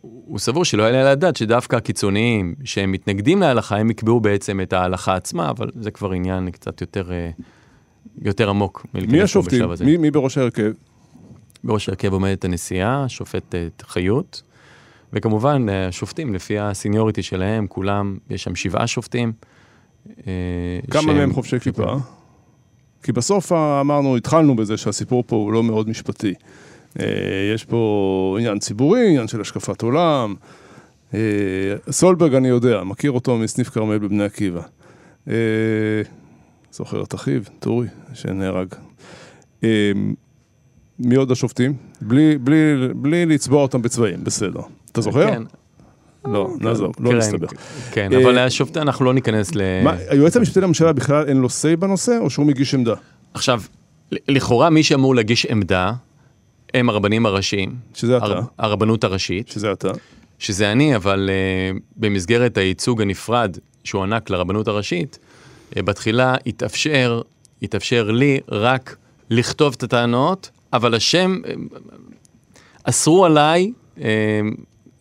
שהוא 0.00 0.38
סבור 0.38 0.64
שלא 0.64 0.82
יעלה 0.82 1.00
על 1.00 1.06
הדעת 1.06 1.36
שדווקא 1.36 1.76
הקיצוניים 1.76 2.54
שהם 2.64 2.92
מתנגדים 2.92 3.40
להלכה, 3.40 3.76
הם 3.76 3.90
יקבעו 3.90 4.20
בעצם 4.20 4.60
את 4.60 4.72
ההלכה 4.72 5.16
עצמה, 5.16 5.50
אבל 5.50 5.70
זה 5.80 5.90
כבר 5.90 6.12
עניין 6.12 6.50
קצת 6.50 6.80
יותר, 6.80 7.10
יותר 8.22 8.50
עמוק. 8.50 8.86
מי 8.94 9.22
השופטים? 9.22 9.64
מי, 9.84 9.96
מי 9.96 10.10
בראש 10.10 10.38
ההרכב? 10.38 10.72
בראש 11.64 11.88
ההרכב 11.88 12.12
עומדת 12.12 12.44
הנשיאה, 12.44 13.08
שופטת 13.08 13.82
חיות, 13.82 14.42
וכמובן 15.12 15.68
השופטים, 15.68 16.34
לפי 16.34 16.58
הסיניוריטי 16.58 17.22
שלהם, 17.22 17.66
כולם, 17.66 18.18
יש 18.30 18.44
שם 18.44 18.54
שבעה 18.54 18.86
שופטים. 18.86 19.32
אה, 20.08 20.32
כמה 20.90 21.02
שהם... 21.02 21.16
מהם 21.16 21.32
חובשי 21.32 21.60
כיפה? 21.60 21.96
כי 23.02 23.12
בסוף 23.12 23.52
אמרנו, 23.52 24.16
התחלנו 24.16 24.56
בזה 24.56 24.76
שהסיפור 24.76 25.24
פה 25.26 25.36
הוא 25.36 25.52
לא 25.52 25.62
מאוד 25.62 25.88
משפטי. 25.88 26.34
אה, 27.00 27.04
יש 27.54 27.64
פה 27.64 28.36
עניין 28.38 28.58
ציבורי, 28.58 29.08
עניין 29.08 29.28
של 29.28 29.40
השקפת 29.40 29.82
עולם. 29.82 30.34
אה, 31.14 31.20
סולברג 31.90 32.34
אני 32.34 32.48
יודע, 32.48 32.84
מכיר 32.84 33.10
אותו 33.10 33.36
מסניף 33.36 33.68
כרמל 33.68 33.98
בבני 33.98 34.24
עקיבא. 34.24 34.60
זוכר 36.72 37.02
את 37.02 37.14
אחיו, 37.14 37.42
טורי, 37.58 37.86
שנהרג. 38.14 38.68
מי 40.98 41.14
עוד 41.14 41.30
השופטים? 41.30 41.74
בלי, 42.00 42.38
בלי, 42.38 42.88
בלי 42.94 43.26
לצבוע 43.26 43.62
אותם 43.62 43.82
בצבעים, 43.82 44.24
בסדר. 44.24 44.60
אתה 44.92 45.00
זוכר? 45.00 45.26
כן, 45.26 45.42
לא, 46.24 46.50
כן. 46.58 46.64
נעזוב, 46.64 46.92
לא 47.00 47.12
נסתבך. 47.12 47.50
כן, 47.92 48.12
אבל 48.12 48.38
השופט, 48.38 48.76
אנחנו 48.76 49.04
לא 49.04 49.14
ניכנס 49.14 49.54
ל... 49.54 49.60
מה, 49.84 49.96
היועץ 50.08 50.36
המשפטי 50.36 50.60
לממשלה 50.60 50.92
בכלל 50.92 51.28
אין 51.28 51.36
לו 51.36 51.48
say 51.48 51.76
בנושא, 51.76 52.18
או 52.20 52.30
שהוא 52.30 52.46
מגיש 52.46 52.74
עמדה? 52.74 52.94
עכשיו, 53.34 53.62
לכאורה 54.12 54.70
מי 54.70 54.82
שאמור 54.82 55.14
להגיש 55.14 55.46
עמדה, 55.46 55.92
הם 56.74 56.88
הרבנים 56.88 57.26
הראשיים. 57.26 57.74
שזה 57.94 58.16
אתה. 58.16 58.40
הרבנות 58.58 59.04
הראשית. 59.04 59.48
שזה 59.48 59.72
אתה. 59.72 59.88
שזה 60.38 60.72
אני, 60.72 60.96
אבל 60.96 61.30
uh, 61.30 61.80
במסגרת 61.96 62.56
הייצוג 62.56 63.02
הנפרד 63.02 63.56
שהוענק 63.84 64.30
לרבנות 64.30 64.68
הראשית, 64.68 65.18
uh, 65.70 65.82
בתחילה 65.82 66.34
התאפשר, 66.46 67.20
התאפשר 67.62 68.10
לי 68.10 68.40
רק 68.48 68.96
לכתוב 69.30 69.74
את 69.76 69.82
הטענות, 69.82 70.50
אבל 70.72 70.94
השם, 70.94 71.36
uh, 71.44 71.78
אסרו 72.84 73.24
עליי 73.24 73.72
uh, 73.96 74.00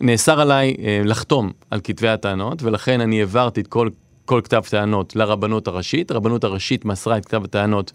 נאסר 0.02 0.42
עליי 0.42 0.76
אה, 0.80 1.02
לחתום 1.06 1.52
על 1.72 1.80
כתבי 1.84 2.08
הטענות, 2.08 2.64
ולכן 2.64 3.02
אני 3.02 3.20
העברתי 3.20 3.62
את 3.62 3.68
כל, 3.68 3.90
כל 4.26 4.42
כתב 4.44 4.62
טענות 4.70 5.16
לרבנות 5.16 5.68
הראשית. 5.68 6.12
הרבנות 6.12 6.44
הראשית 6.44 6.86
מסרה 6.86 7.18
את 7.18 7.26
כתב 7.26 7.44
הטענות 7.44 7.92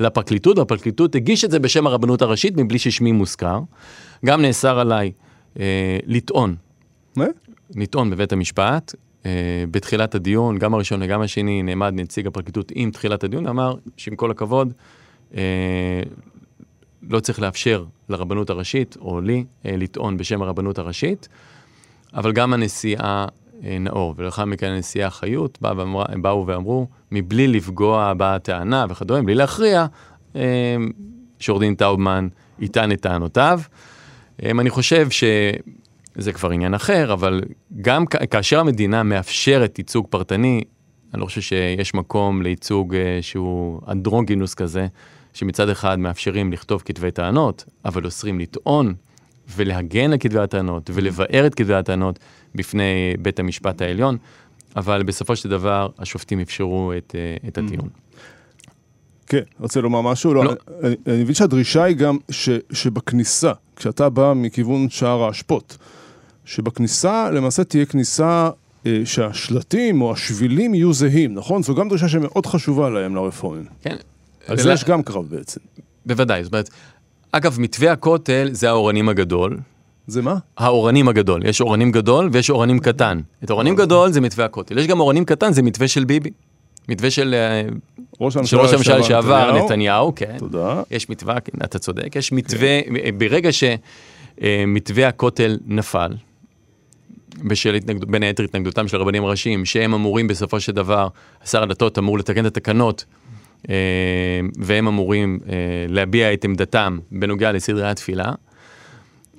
לפרקליטות, 0.00 0.58
והפרקליטות 0.58 1.14
הגיש 1.14 1.44
את 1.44 1.50
זה 1.50 1.58
בשם 1.58 1.86
הרבנות 1.86 2.22
הראשית 2.22 2.56
מבלי 2.56 2.78
ששמי 2.78 3.12
מוזכר. 3.12 3.60
גם 4.24 4.42
נאסר 4.42 4.78
עליי 4.78 5.12
אה, 5.60 5.98
לטעון. 6.06 6.54
מה? 7.16 7.26
לטעון 7.76 8.10
בבית 8.10 8.32
המשפט. 8.32 8.94
אה, 9.26 9.64
בתחילת 9.70 10.14
הדיון, 10.14 10.58
גם 10.58 10.74
הראשון 10.74 11.02
וגם 11.02 11.20
השני, 11.20 11.62
נעמד 11.62 11.92
נציג 11.94 12.26
הפרקליטות 12.26 12.72
עם 12.74 12.90
תחילת 12.90 13.24
הדיון, 13.24 13.46
אמר 13.46 13.74
שעם 13.96 14.16
כל 14.16 14.30
הכבוד, 14.30 14.72
אה, 15.36 16.02
לא 17.10 17.20
צריך 17.20 17.40
לאפשר 17.40 17.84
לרבנות 18.08 18.50
הראשית, 18.50 18.96
או 19.00 19.20
לי, 19.20 19.44
אה, 19.66 19.76
לטעון 19.76 20.16
בשם 20.16 20.42
הרבנות 20.42 20.78
הראשית, 20.78 21.28
אבל 22.14 22.32
גם 22.32 22.52
הנשיאה 22.52 23.04
אה, 23.04 23.26
נאור, 23.62 24.14
ולאחר 24.16 24.44
מכן 24.44 24.66
הנשיאה 24.66 25.10
חיות, 25.10 25.58
בא 25.60 25.72
ואמר, 25.76 26.04
באו 26.22 26.46
ואמרו, 26.46 26.86
מבלי 27.12 27.48
לפגוע 27.48 28.12
בטענה 28.16 28.86
וכדומה, 28.88 29.22
בלי 29.22 29.34
להכריע, 29.34 29.86
אה, 30.36 30.76
שעורך 31.38 31.60
דין 31.60 31.74
טאובמן 31.74 32.28
יטען 32.58 32.92
את 32.92 33.00
טענותיו. 33.00 33.60
אני 34.42 34.70
חושב 34.70 35.08
שזה 35.10 36.32
כבר 36.32 36.50
עניין 36.50 36.74
אחר, 36.74 37.12
אבל 37.12 37.42
גם 37.80 38.06
כאשר 38.06 38.60
המדינה 38.60 39.02
מאפשרת 39.02 39.78
ייצוג 39.78 40.06
פרטני, 40.10 40.64
אני 41.14 41.20
לא 41.20 41.26
חושב 41.26 41.40
שיש 41.40 41.94
מקום 41.94 42.42
לייצוג 42.42 42.94
שהוא 43.20 43.80
אנדרוגינוס 43.88 44.54
כזה, 44.54 44.86
שמצד 45.32 45.68
אחד 45.68 45.98
מאפשרים 45.98 46.52
לכתוב 46.52 46.82
כתבי 46.84 47.10
טענות, 47.10 47.64
אבל 47.84 48.04
אוסרים 48.04 48.40
לטעון 48.40 48.94
ולהגן 49.56 50.12
על 50.12 50.18
כתבי 50.20 50.38
הטענות 50.38 50.90
ולבאר 50.94 51.46
את 51.46 51.54
כתבי 51.54 51.74
הטענות 51.74 52.18
בפני 52.54 53.14
בית 53.18 53.38
המשפט 53.38 53.82
העליון, 53.82 54.16
אבל 54.76 55.02
בסופו 55.02 55.36
של 55.36 55.48
דבר 55.48 55.88
השופטים 55.98 56.40
אפשרו 56.40 56.92
את, 56.98 57.14
אה, 57.18 57.48
את 57.48 57.58
הטיעון. 57.58 57.88
כן, 59.26 59.40
רוצה 59.60 59.80
לומר 59.80 60.00
משהו? 60.00 60.34
לא. 60.34 60.44
לא. 60.44 60.52
אני, 60.82 60.96
אני 61.06 61.22
מבין 61.22 61.34
שהדרישה 61.34 61.84
היא 61.84 61.96
גם 61.96 62.18
ש, 62.30 62.48
שבכניסה, 62.72 63.52
כשאתה 63.76 64.08
בא 64.08 64.32
מכיוון 64.36 64.88
שער 64.88 65.22
האשפות, 65.22 65.76
שבכניסה 66.44 67.30
למעשה 67.30 67.64
תהיה 67.64 67.86
כניסה 67.86 68.50
אה, 68.86 69.00
שהשלטים 69.04 70.02
או 70.02 70.12
השבילים 70.12 70.74
יהיו 70.74 70.92
זהים, 70.92 71.34
נכון? 71.34 71.62
זו 71.62 71.74
גם 71.74 71.88
דרישה 71.88 72.08
שמאוד 72.08 72.46
חשובה 72.46 72.90
להם, 72.90 73.14
לרפורמים. 73.14 73.64
כן. 73.82 73.96
על 74.46 74.58
זה 74.58 74.72
יש 74.72 74.84
גם 74.84 75.02
קרב 75.02 75.26
בעצם. 75.28 75.60
בוודאי, 76.06 76.44
זאת 76.44 76.52
אומרת, 76.52 76.70
אגב, 77.32 77.56
מתווה 77.60 77.92
הכותל 77.92 78.48
זה 78.52 78.68
האורנים 78.68 79.08
הגדול. 79.08 79.58
זה 80.06 80.22
מה? 80.22 80.36
האורנים 80.58 81.08
הגדול. 81.08 81.46
יש 81.46 81.60
אורנים 81.60 81.92
גדול 81.92 82.28
ויש 82.32 82.50
אורנים 82.50 82.78
קטן. 82.78 83.20
את 83.44 83.50
האורנים 83.50 83.74
גדול 83.74 84.12
זה 84.12 84.20
מתווה 84.20 84.44
הכותל. 84.44 84.78
יש 84.78 84.86
גם 84.86 85.00
אורנים 85.00 85.24
קטן, 85.24 85.52
זה 85.52 85.62
מתווה 85.62 85.88
של 85.88 86.04
ביבי. 86.04 86.30
מתווה 86.88 87.10
של 87.10 87.34
אה, 87.34 87.68
ראש 88.20 88.36
של 88.44 88.58
הממשלה 88.58 88.98
לשעבר, 88.98 89.64
נתניהו. 89.64 90.12
כן. 90.16 90.36
תודה. 90.38 90.82
יש 90.90 91.10
מתווה, 91.10 91.40
כן, 91.40 91.58
אתה 91.64 91.78
צודק, 91.78 92.16
יש 92.16 92.32
מתווה, 92.32 92.80
ברגע 93.18 93.50
שמתווה 93.52 95.08
הכותל 95.08 95.58
נפל, 95.66 96.12
בשל 97.44 97.74
התנגדות, 97.74 98.10
בין 98.10 98.22
היתר 98.22 98.44
התנגדותם 98.44 98.88
של 98.88 98.96
הרבנים 98.96 99.24
הראשיים, 99.24 99.64
שהם 99.64 99.94
אמורים 99.94 100.26
בסופו 100.26 100.60
של 100.60 100.72
דבר, 100.72 101.08
שר 101.44 101.62
הדתות 101.62 101.98
אמור 101.98 102.18
לתקן 102.18 102.46
את 102.46 102.56
התקנות, 102.56 103.04
אה, 103.08 103.17
והם 104.58 104.88
אמורים 104.88 105.38
אה, 105.48 105.54
להביע 105.88 106.32
את 106.32 106.44
עמדתם 106.44 106.98
בנוגע 107.10 107.52
לסדרי 107.52 107.88
התפילה. 107.88 108.32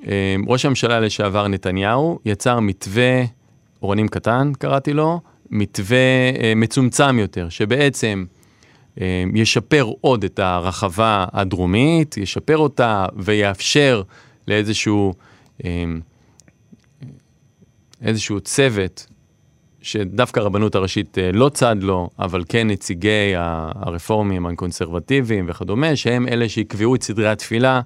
אה, 0.08 0.36
ראש 0.48 0.66
הממשלה 0.66 1.00
לשעבר 1.00 1.48
נתניהו 1.48 2.20
יצר 2.26 2.60
מתווה, 2.60 3.24
אורנים 3.82 4.08
קטן 4.08 4.52
קראתי 4.60 4.94
לו, 4.94 5.22
מתווה 5.50 6.32
אה, 6.42 6.54
מצומצם 6.56 7.20
יותר, 7.20 7.50
שבעצם 7.50 8.26
אה, 9.02 9.24
ישפר 9.36 9.92
עוד 10.02 10.24
את 10.24 10.40
הרחבה 10.40 11.26
הדרומית, 11.34 12.18
ישפר 12.18 12.58
אותה 12.58 13.06
ויאפשר 13.16 14.02
לאיזשהו 14.48 15.14
אה, 15.66 15.84
איזשהו 18.02 18.40
צוות 18.40 19.08
שדווקא 19.82 20.40
הרבנות 20.40 20.76
הראשית 20.76 21.18
אה, 21.18 21.32
לא 21.34 21.50
צד 21.50 21.76
לו, 21.82 22.10
אבל 22.20 22.44
כן 22.50 22.68
נציגי 22.68 23.34
הרפורמים, 23.36 24.46
הקונסרבטיביים 24.46 25.46
וכדומה, 25.48 25.96
שהם 25.96 26.28
אלה 26.28 26.50
שיקבעו 26.50 26.96
את 26.96 27.04
סדרי 27.04 27.28
התפילה 27.28 27.82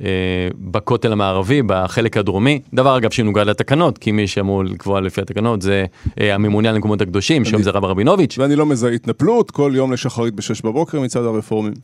אה, 0.00 0.48
בכותל 0.58 1.12
המערבי, 1.12 1.62
בחלק 1.66 2.16
הדרומי. 2.16 2.60
דבר 2.74 2.96
אגב 2.96 3.10
שמנוגד 3.10 3.46
לתקנות, 3.46 3.98
כי 3.98 4.12
מי 4.12 4.26
שאמור 4.26 4.64
לקבוע 4.64 5.00
לפי 5.00 5.20
התקנות 5.20 5.62
זה 5.62 5.84
אה, 6.20 6.34
הממונה 6.34 6.68
על 6.68 6.74
המקומות 6.74 7.00
הקדושים, 7.00 7.44
שהיום 7.44 7.62
זה 7.62 7.70
רב 7.70 7.84
רבינוביץ'. 7.84 8.38
ואני 8.38 8.56
לא 8.56 8.66
מזהה 8.66 8.90
התנפלות, 8.90 9.50
כל 9.50 9.72
יום 9.74 9.92
לשחרית 9.92 10.34
בשש 10.34 10.60
בבוקר 10.60 11.00
מצד 11.00 11.24
הרפורמים. 11.24 11.74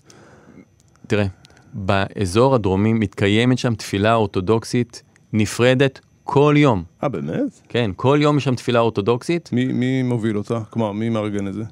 תראה, 1.07 1.27
באזור 1.75 2.55
הדרומי 2.55 2.93
מתקיימת 2.93 3.59
שם 3.59 3.75
תפילה 3.75 4.15
אורתודוקסית 4.15 5.03
נפרדת 5.33 6.01
כל 6.27 6.55
יום. 6.59 6.83
אה, 7.03 7.09
באמת? 7.09 7.61
כן, 7.69 7.91
כל 7.97 8.19
יום 8.23 8.37
יש 8.37 8.45
שם 8.45 8.55
תפילה 8.55 8.81
אורתודוקסית. 8.81 9.51
מי, 9.53 9.65
מי 9.65 10.03
מוביל 10.03 10.39
אותה? 10.39 10.61
כלומר, 10.71 10.93
מי 10.93 11.09
מארגן 11.09 11.49
את 11.49 11.55
זה? 11.55 11.63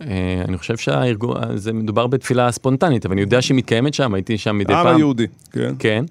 אה, 0.00 0.42
אני 0.48 0.58
חושב 0.58 0.76
שהארגון, 0.76 1.56
זה 1.56 1.72
מדובר 1.72 2.06
בתפילה 2.06 2.52
ספונטנית, 2.52 3.06
אבל 3.06 3.12
אני 3.12 3.20
יודע 3.20 3.42
שהיא 3.42 3.56
מתקיימת 3.56 3.94
שם, 3.94 4.14
הייתי 4.14 4.38
שם 4.38 4.58
מדי 4.58 4.72
העם 4.72 4.84
פעם. 4.84 4.96
היהודי, 4.96 5.26
כן. 5.52 5.74
כן. 5.78 6.04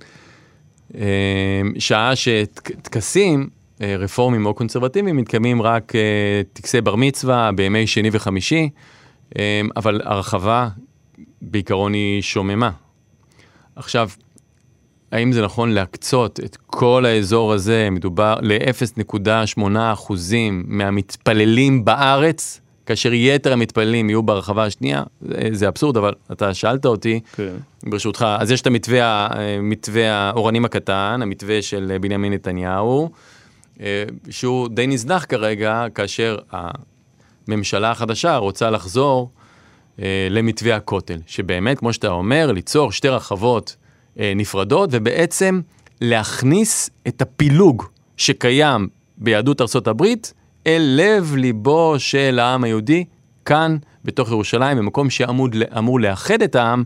אה, 0.96 1.62
שעה 1.80 2.16
שטקסים 2.16 3.50
אה, 3.82 3.96
רפורמיים 4.00 4.46
או 4.46 4.54
קונסרבטיביים 4.54 5.18
מתקיימים 5.18 5.62
רק 5.62 5.96
אה, 5.96 6.42
טקסי 6.54 6.82
בר 6.82 6.96
מצווה 6.96 7.52
בימי 7.56 7.88
שני 7.88 8.10
וחמישי, 8.12 8.70
אה, 9.40 9.62
אבל 9.78 10.02
הרחבה 10.04 10.70
בעיקרון 11.42 11.94
היא 11.94 12.22
שוממה. 12.22 12.72
עכשיו, 13.76 14.10
האם 15.12 15.32
זה 15.32 15.42
נכון 15.42 15.72
להקצות 15.72 16.40
את 16.46 16.58
כל 16.68 17.06
האזור 17.06 17.54
הזה, 17.54 17.88
מדובר 17.92 18.36
ל-0.8 18.42 19.62
אחוזים 19.94 20.64
מהמתפללים 20.68 21.86
בארץ, 21.86 22.62
כאשר 22.86 23.14
יתר 23.14 23.54
המתפללים 23.54 24.10
יהיו 24.10 24.24
ברחבה 24.24 24.66
השנייה? 24.66 25.04
זה, 25.52 25.68
אבסורד, 25.68 25.98
אבל 25.98 26.14
אתה 26.32 26.54
שאלת 26.54 26.86
אותי, 26.86 27.20
כן. 27.36 27.54
ברשותך, 27.84 28.26
אז 28.40 28.52
יש 28.52 28.62
את 28.62 28.68
המתווה, 28.68 29.28
מתווה 29.62 30.14
האורנים 30.14 30.66
הקטן, 30.66 31.20
המתווה 31.24 31.62
של 31.62 31.98
בנימין 32.02 32.34
נתניהו, 32.34 33.10
אה, 33.82 34.04
שהוא 34.30 34.68
די 34.68 34.88
נזנח 34.88 35.26
כרגע, 35.30 35.86
כאשר 35.96 36.38
הממשלה 37.48 37.92
החדשה 37.92 38.38
רוצה 38.38 38.70
לחזור 38.70 39.30
אה, 40.02 40.28
למתווה 40.30 40.76
הכותל, 40.76 41.20
שבאמת, 41.28 41.80
כמו 41.80 41.94
שאתה 41.94 42.08
אומר, 42.08 42.52
ליצור 42.52 42.92
שתי 42.92 43.08
רחבות 43.08 43.76
נפרדות, 44.18 44.90
ובעצם 44.94 45.62
להכניס 46.02 46.90
את 47.08 47.22
הפילוג 47.22 47.84
שקיים 48.18 48.88
ביהדות 49.18 49.62
ארצות 49.62 49.88
הברית 49.88 50.34
אל 50.68 50.82
לב 50.98 51.36
ליבו 51.36 51.96
של 51.98 52.40
העם 52.40 52.64
היהודי, 52.64 53.06
כאן, 53.46 53.78
בתוך 54.06 54.30
ירושלים, 54.30 54.78
במקום 54.78 55.10
שאמור 55.10 56.00
לאחד 56.00 56.42
את 56.42 56.56
העם, 56.56 56.84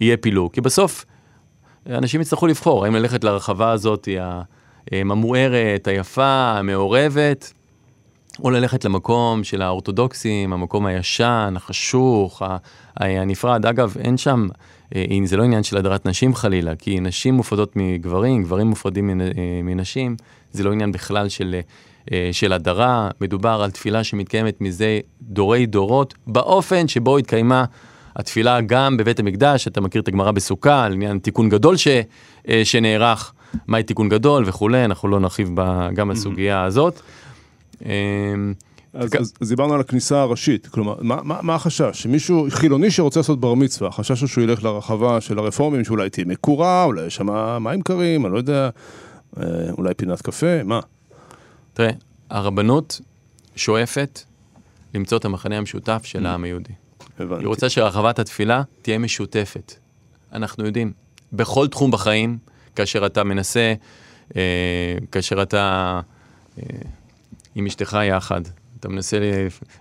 יהיה 0.00 0.16
פילוג. 0.16 0.52
כי 0.52 0.60
בסוף, 0.60 1.04
אנשים 1.86 2.20
יצטרכו 2.20 2.46
לבחור, 2.46 2.84
האם 2.84 2.94
ללכת 2.94 3.24
לרחבה 3.24 3.70
הזאת, 3.70 4.08
ה- 4.20 4.42
הממוארת, 4.92 5.88
היפה, 5.88 6.52
המעורבת, 6.58 7.52
או 8.44 8.50
ללכת 8.50 8.84
למקום 8.84 9.44
של 9.44 9.62
האורתודוקסים, 9.62 10.52
המקום 10.52 10.86
הישן, 10.86 11.54
החשוך, 11.56 12.42
הנפרד. 12.96 13.66
אגב, 13.66 13.96
אין 14.00 14.16
שם, 14.16 14.48
אה, 14.94 15.04
זה 15.24 15.36
לא 15.36 15.42
עניין 15.42 15.62
של 15.62 15.76
הדרת 15.76 16.06
נשים 16.06 16.34
חלילה, 16.34 16.76
כי 16.76 17.00
נשים 17.00 17.34
מופרדות 17.34 17.72
מגברים, 17.76 18.42
גברים 18.42 18.66
מופרדים 18.66 19.20
אה, 19.20 19.26
מנשים, 19.62 20.16
זה 20.52 20.64
לא 20.64 20.72
עניין 20.72 20.92
בכלל 20.92 21.28
של, 21.28 21.56
אה, 22.12 22.28
של 22.32 22.52
הדרה, 22.52 23.10
מדובר 23.20 23.60
על 23.64 23.70
תפילה 23.70 24.04
שמתקיימת 24.04 24.60
מזה 24.60 25.00
דורי 25.22 25.66
דורות, 25.66 26.14
באופן 26.26 26.88
שבו 26.88 27.18
התקיימה 27.18 27.64
התפילה 28.16 28.60
גם 28.60 28.96
בבית 28.96 29.20
המקדש, 29.20 29.66
אתה 29.66 29.80
מכיר 29.80 30.02
את 30.02 30.08
הגמרא 30.08 30.30
בסוכה, 30.30 30.84
על 30.84 30.92
עניין 30.92 31.18
תיקון 31.18 31.48
גדול 31.48 31.76
ש, 31.76 31.88
שנערך, 32.64 33.32
מהי 33.66 33.82
תיקון 33.82 34.08
גדול 34.08 34.44
וכולי, 34.46 34.84
אנחנו 34.84 35.08
לא 35.08 35.20
נרחיב 35.20 35.50
גם 35.94 36.08
בסוגיה 36.08 36.64
הזאת. 36.64 37.00
אה, 37.84 37.90
אז, 38.94 39.10
אז, 39.20 39.32
אז 39.40 39.48
דיברנו 39.48 39.74
על 39.74 39.80
הכניסה 39.80 40.20
הראשית, 40.20 40.66
כלומר, 40.66 40.96
מה, 41.00 41.22
מה, 41.22 41.38
מה 41.42 41.54
החשש? 41.54 42.02
שמישהו 42.02 42.46
חילוני 42.50 42.90
שרוצה 42.90 43.20
לעשות 43.20 43.40
בר 43.40 43.54
מצווה, 43.54 43.88
החשש 43.88 44.20
הוא 44.20 44.28
שהוא 44.28 44.44
ילך 44.44 44.64
לרחבה 44.64 45.20
של 45.20 45.38
הרפורמים, 45.38 45.84
שאולי 45.84 46.10
תהיה 46.10 46.26
מקורה, 46.26 46.84
אולי 46.84 47.06
יש 47.06 47.14
שם 47.14 47.58
מים 47.60 47.82
קרים, 47.82 48.26
אני 48.26 48.32
לא 48.32 48.38
יודע, 48.38 48.70
אה, 49.38 49.44
אולי 49.78 49.94
פינת 49.94 50.22
קפה, 50.22 50.62
מה? 50.62 50.80
תראה, 51.72 51.90
הרבנות 52.30 53.00
שואפת 53.56 54.20
למצוא 54.94 55.18
את 55.18 55.24
המחנה 55.24 55.56
המשותף 55.56 56.02
של 56.04 56.26
העם 56.26 56.44
היהודי. 56.44 56.72
הבנתי. 57.18 57.42
היא 57.42 57.48
רוצה 57.48 57.68
שרחבת 57.68 58.18
התפילה 58.18 58.62
תהיה 58.82 58.98
משותפת. 58.98 59.74
אנחנו 60.32 60.66
יודעים, 60.66 60.92
בכל 61.32 61.68
תחום 61.68 61.90
בחיים, 61.90 62.38
כאשר 62.76 63.06
אתה 63.06 63.24
מנסה, 63.24 63.74
אה, 64.36 64.42
כאשר 65.12 65.42
אתה 65.42 66.00
אה, 66.58 66.64
עם 67.56 67.66
אשתך 67.66 67.96
יחד, 68.08 68.40
אתה 68.80 68.88
מנסה 68.88 69.16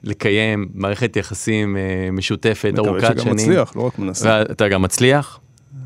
לקיים 0.03 0.67
מערכת 0.73 1.15
יחסים 1.15 1.77
אה, 1.77 1.81
משותפת, 2.11 2.71
מקווה 2.73 2.89
ארוכת 2.89 3.07
שגם 3.07 3.19
שנים. 3.19 3.35
מצליח, 3.35 3.75
לא 3.75 3.81
רק 3.81 3.99
מנסה. 3.99 4.43
ואתה 4.49 4.67
גם 4.67 4.81
מצליח, 4.81 5.39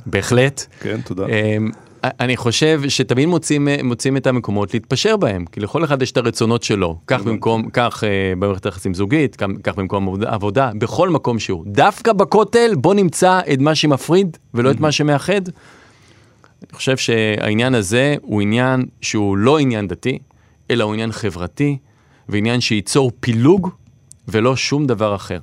בהחלט. 0.06 0.66
כן, 0.80 1.02
תודה. 1.06 1.26
אמ, 1.28 1.70
אני 2.04 2.38
חושב 2.38 2.82
שתמיד 2.88 3.26
מוצאים, 3.28 3.68
מוצאים 3.84 4.18
את 4.18 4.28
המקומות 4.28 4.74
להתפשר 4.74 5.18
בהם, 5.18 5.46
כי 5.46 5.60
לכל 5.60 5.84
אחד 5.84 6.02
יש 6.02 6.12
את 6.12 6.18
הרצונות 6.18 6.64
שלו. 6.64 6.98
כך 7.08 7.22
במקום, 7.24 7.70
כך 7.74 8.04
אה, 8.04 8.10
במערכת 8.38 8.66
היחסים 8.66 8.94
זוגית, 8.94 9.36
כך- 9.36 9.48
כך 9.64 9.76
במקום 9.76 10.08
עבודה- 10.08 10.30
עבודה, 10.34 10.72
בכל 10.78 11.10
מקום 11.10 11.40
שהוא. 11.40 11.64
דווקא 11.68 12.14
בכותל 12.14 12.72
בוא 12.78 12.94
נמצא 12.94 13.40
את 13.54 13.60
מה 13.60 13.76
שמפריד 13.76 14.38
ולא 14.54 14.72
את 14.72 14.80
מה 14.80 14.92
שמאחד. 14.92 15.42
אני 16.64 16.74
חושב 16.74 16.98
שהעניין 16.98 17.76
הזה 17.76 18.16
הוא 18.22 18.42
עניין 18.42 18.86
שהוא 19.02 19.38
לא 19.38 19.60
עניין 19.60 19.88
דתי, 19.88 20.20
אלא 20.70 20.84
הוא 20.84 20.94
עניין 20.94 21.12
חברתי, 21.12 21.78
ועניין 22.30 22.62
שייצור 22.62 23.12
פילוג 23.20 23.70
ולא 24.28 24.56
שום 24.56 24.88
דבר 24.88 25.16
אחר. 25.16 25.40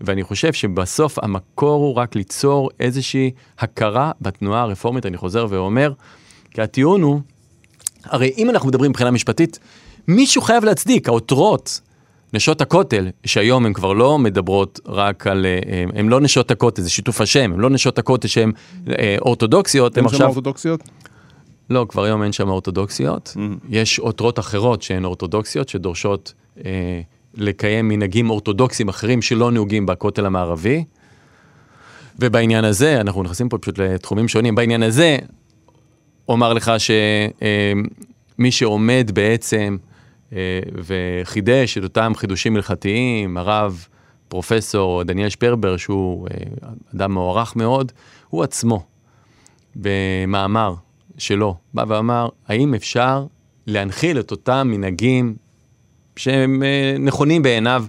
ואני 0.00 0.22
חושב 0.22 0.52
שבסוף 0.52 1.18
המקור 1.18 1.84
הוא 1.84 1.94
רק 1.94 2.14
ליצור 2.14 2.70
איזושהי 2.80 3.30
הכרה 3.58 4.12
בתנועה 4.20 4.62
הרפורמית, 4.62 5.06
אני 5.06 5.16
חוזר 5.16 5.46
ואומר, 5.50 5.92
כי 6.50 6.62
הטיעון 6.62 7.02
הוא, 7.02 7.20
הרי 8.04 8.32
אם 8.38 8.50
אנחנו 8.50 8.68
מדברים 8.68 8.90
מבחינה 8.90 9.10
משפטית, 9.10 9.58
מישהו 10.08 10.42
חייב 10.42 10.64
להצדיק, 10.64 11.08
העותרות, 11.08 11.80
נשות 12.34 12.60
הכותל, 12.60 13.08
שהיום 13.24 13.66
הן 13.66 13.72
כבר 13.72 13.92
לא 13.92 14.18
מדברות 14.18 14.80
רק 14.86 15.26
על, 15.26 15.46
אה, 15.46 15.84
הן 15.94 16.08
לא 16.08 16.20
נשות 16.20 16.50
הכותל, 16.50 16.82
זה 16.82 16.90
שיתוף 16.90 17.20
השם, 17.20 17.52
הן 17.52 17.60
לא 17.60 17.70
נשות 17.70 17.98
הכותל 17.98 18.28
שהן 18.28 18.52
אה, 18.88 19.16
אורתודוקסיות, 19.20 19.96
הן 19.96 20.02
אין 20.04 20.08
שם 20.08 20.14
עכשיו... 20.14 20.26
אורתודוקסיות? 20.26 20.80
לא, 21.70 21.86
כבר 21.88 22.04
היום 22.04 22.22
אין 22.22 22.32
שם 22.32 22.48
אורתודוקסיות. 22.48 23.36
יש 23.68 23.98
עותרות 23.98 24.38
אחרות 24.38 24.82
שהן 24.82 25.04
אורתודוקסיות, 25.04 25.68
שדורשות 25.68 26.34
אה, 26.64 27.00
לקיים 27.34 27.88
מנהגים 27.88 28.30
אורתודוקסיים 28.30 28.88
אחרים 28.88 29.22
שלא 29.22 29.50
נהוגים 29.50 29.86
בכותל 29.86 30.26
המערבי. 30.26 30.84
ובעניין 32.18 32.64
הזה, 32.64 33.00
אנחנו 33.00 33.22
נכנסים 33.22 33.48
פה 33.48 33.58
פשוט 33.58 33.78
לתחומים 33.78 34.28
שונים, 34.28 34.54
בעניין 34.54 34.82
הזה, 34.82 35.18
אומר 36.28 36.52
לך 36.52 36.72
שמי 36.78 38.50
שעומד 38.50 39.10
בעצם 39.14 39.76
אה, 40.32 40.60
וחידש 40.74 41.78
את 41.78 41.82
אותם 41.82 42.12
חידושים 42.16 42.56
הלכתיים, 42.56 43.36
הרב 43.36 43.86
פרופסור 44.28 45.02
דניאל 45.02 45.28
שפרבר, 45.28 45.76
שהוא 45.76 46.28
אה, 46.28 46.68
אדם 46.94 47.12
מוערך 47.12 47.56
מאוד, 47.56 47.92
הוא 48.28 48.42
עצמו, 48.42 48.82
במאמר 49.76 50.74
שלו, 51.18 51.56
בא 51.74 51.84
ואמר, 51.88 52.28
האם 52.48 52.74
אפשר 52.74 53.26
להנחיל 53.66 54.20
את 54.20 54.30
אותם 54.30 54.68
מנהגים 54.70 55.34
שהם 56.16 56.62
אה, 56.62 56.96
נכונים 56.98 57.42
בעיניו 57.42 57.84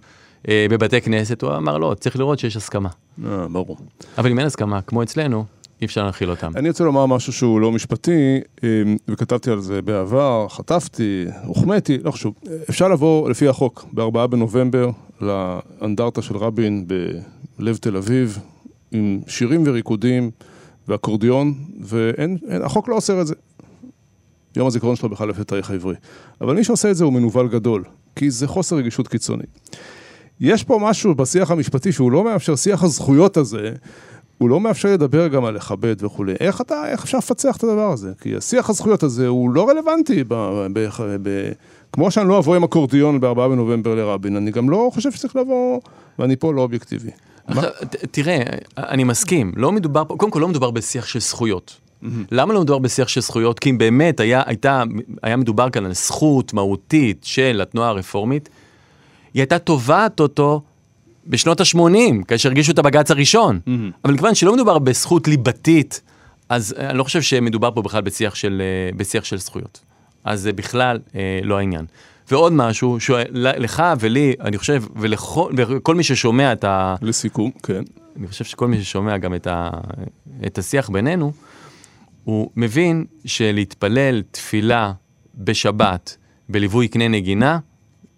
בבתי 0.47 1.01
כנסת? 1.01 1.41
הוא 1.41 1.55
אמר, 1.55 1.77
לא, 1.77 1.95
צריך 1.99 2.15
לראות 2.15 2.39
שיש 2.39 2.55
הסכמה. 2.55 2.89
אה, 3.25 3.47
ברור. 3.47 3.77
אבל 4.17 4.31
אם 4.31 4.39
אין 4.39 4.47
הסכמה, 4.47 4.81
כמו 4.81 5.03
אצלנו, 5.03 5.45
אי 5.81 5.85
אפשר 5.85 6.03
להנחיל 6.03 6.29
אותם. 6.29 6.51
אני 6.55 6.69
רוצה 6.69 6.83
לומר 6.83 7.05
משהו 7.05 7.33
שהוא 7.33 7.61
לא 7.61 7.71
משפטי, 7.71 8.39
אמ, 8.63 8.97
וכתבתי 9.07 9.51
על 9.51 9.59
זה 9.59 9.81
בעבר, 9.81 10.47
חטפתי, 10.49 11.25
הוחמאתי, 11.45 11.97
לא 12.03 12.11
חשוב. 12.11 12.33
אפשר 12.69 12.87
לבוא 12.87 13.29
לפי 13.29 13.47
החוק 13.47 13.85
ב-4 13.93 14.27
בנובמבר 14.27 14.89
לאנדרטה 15.21 16.21
של 16.21 16.37
רבין 16.37 16.87
בלב 17.57 17.77
תל 17.77 17.97
אביב, 17.97 18.39
עם 18.91 19.19
שירים 19.27 19.63
וריקודים 19.65 20.31
ואקורדיון, 20.87 21.53
והחוק 21.79 22.89
לא 22.89 22.95
אוסר 22.95 23.21
את 23.21 23.27
זה. 23.27 23.35
יום 24.55 24.67
הזיכרון 24.67 24.95
שלו 24.95 25.09
בכלל 25.09 25.29
לפי 25.29 25.41
התאריך 25.41 25.71
העברי. 25.71 25.95
אבל 26.41 26.55
מי 26.55 26.63
שעושה 26.63 26.91
את 26.91 26.95
זה 26.95 27.03
הוא 27.03 27.13
מנוול 27.13 27.47
גדול, 27.47 27.83
כי 28.15 28.31
זה 28.31 28.47
חוסר 28.47 28.75
רגישות 28.75 29.07
קיצוני. 29.07 29.43
יש 30.39 30.63
פה 30.63 30.79
משהו 30.81 31.15
בשיח 31.15 31.51
המשפטי 31.51 31.91
שהוא 31.91 32.11
לא 32.11 32.23
מאפשר, 32.23 32.55
שיח 32.55 32.83
הזכויות 32.83 33.37
הזה, 33.37 33.71
הוא 34.37 34.49
לא 34.49 34.59
מאפשר 34.59 34.93
לדבר 34.93 35.27
גם 35.27 35.45
על 35.45 35.55
לכבד 35.55 36.03
וכולי. 36.03 36.33
איך 36.39 36.61
אתה, 36.61 36.91
איך 36.91 37.03
אפשר 37.03 37.17
לפצח 37.17 37.57
את 37.57 37.63
הדבר 37.63 37.91
הזה? 37.91 38.11
כי 38.21 38.35
השיח 38.35 38.69
הזכויות 38.69 39.03
הזה 39.03 39.27
הוא 39.27 39.49
לא 39.49 39.69
רלוונטי, 39.69 40.23
ב, 40.23 40.33
ב, 40.73 40.87
ב, 41.21 41.51
כמו 41.93 42.11
שאני 42.11 42.29
לא 42.29 42.37
אבוא 42.37 42.55
עם 42.55 42.63
אקורדיון 42.63 43.19
ב-4 43.19 43.33
בנובמבר 43.33 43.95
לרבין, 43.95 44.35
אני 44.35 44.51
גם 44.51 44.69
לא 44.69 44.89
חושב 44.93 45.11
שצריך 45.11 45.35
לבוא, 45.35 45.79
ואני 46.19 46.35
פה 46.35 46.53
לא 46.53 46.61
אובייקטיבי. 46.61 47.09
תראה, 48.11 48.43
אני 48.77 49.03
מסכים, 49.03 49.51
לא 49.55 49.71
מדובר, 49.71 50.03
קודם 50.03 50.31
כל 50.31 50.39
לא 50.39 50.47
מדובר 50.47 50.71
בשיח 50.71 51.05
של 51.05 51.19
זכויות. 51.19 51.77
למה 52.31 52.53
לא 52.53 52.61
מדובר 52.61 52.79
בשיח 52.79 53.07
של 53.07 53.21
זכויות? 53.21 53.59
כי 53.59 53.69
אם 53.69 53.77
באמת 53.77 54.19
היה, 54.19 54.41
הייתה, 54.45 54.83
היה 55.23 55.37
מדובר 55.37 55.69
כאן 55.69 55.85
על 55.85 55.93
זכות 55.93 56.53
מהותית 56.53 57.21
של 57.23 57.61
התנועה 57.61 57.89
הרפורמית, 57.89 58.49
היא 59.33 59.41
הייתה 59.41 59.59
תובעת 59.59 60.19
אותו 60.19 60.61
בשנות 61.27 61.61
ה-80, 61.61 62.23
כאשר 62.27 62.49
הרגישו 62.49 62.71
את 62.71 62.79
הבג"ץ 62.79 63.11
הראשון. 63.11 63.59
אבל 64.05 64.13
מכיוון 64.13 64.35
שלא 64.35 64.53
מדובר 64.53 64.79
בזכות 64.79 65.27
ליבתית, 65.27 66.01
אז 66.49 66.75
אני 66.77 66.97
לא 66.97 67.03
חושב 67.03 67.21
שמדובר 67.21 67.71
פה 67.71 67.81
בכלל 67.81 68.01
בשיח 68.01 68.35
של, 68.35 68.61
אה, 68.61 68.97
בשיח 68.97 69.23
של 69.23 69.37
זכויות. 69.37 69.79
אז 70.23 70.41
זה 70.41 70.53
בכלל 70.53 70.99
אה, 71.15 71.39
לא 71.43 71.57
העניין. 71.57 71.85
ועוד 72.31 72.53
משהו, 72.53 72.99
שלך 72.99 73.83
ולי, 73.99 74.33
אני 74.39 74.57
חושב, 74.57 74.83
ולכל, 74.95 75.51
ולכל 75.57 75.95
מי 75.95 76.03
ששומע 76.03 76.53
את 76.53 76.63
ה... 76.63 76.95
לסיכום, 77.01 77.51
כן. 77.63 77.83
אני 78.15 78.27
חושב 78.27 78.45
שכל 78.45 78.67
מי 78.67 78.83
ששומע 78.83 79.17
גם 79.17 79.35
את, 79.35 79.47
ה, 79.47 79.69
את 80.45 80.57
השיח 80.57 80.89
בינינו, 80.89 81.31
הוא 82.23 82.49
מבין 82.55 83.05
שלהתפלל 83.25 84.21
תפילה 84.31 84.91
בשבת 85.35 86.17
בליווי 86.49 86.87
קנה 86.87 87.07
נגינה, 87.07 87.59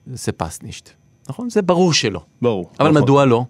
זה 0.06 0.32
פסנישט. 0.32 0.90
נכון? 1.30 1.50
זה 1.50 1.62
ברור 1.62 1.94
שלא. 1.94 2.22
ברור. 2.42 2.72
אבל 2.80 2.90
נכון. 2.90 3.02
מדוע 3.02 3.26
לא? 3.26 3.46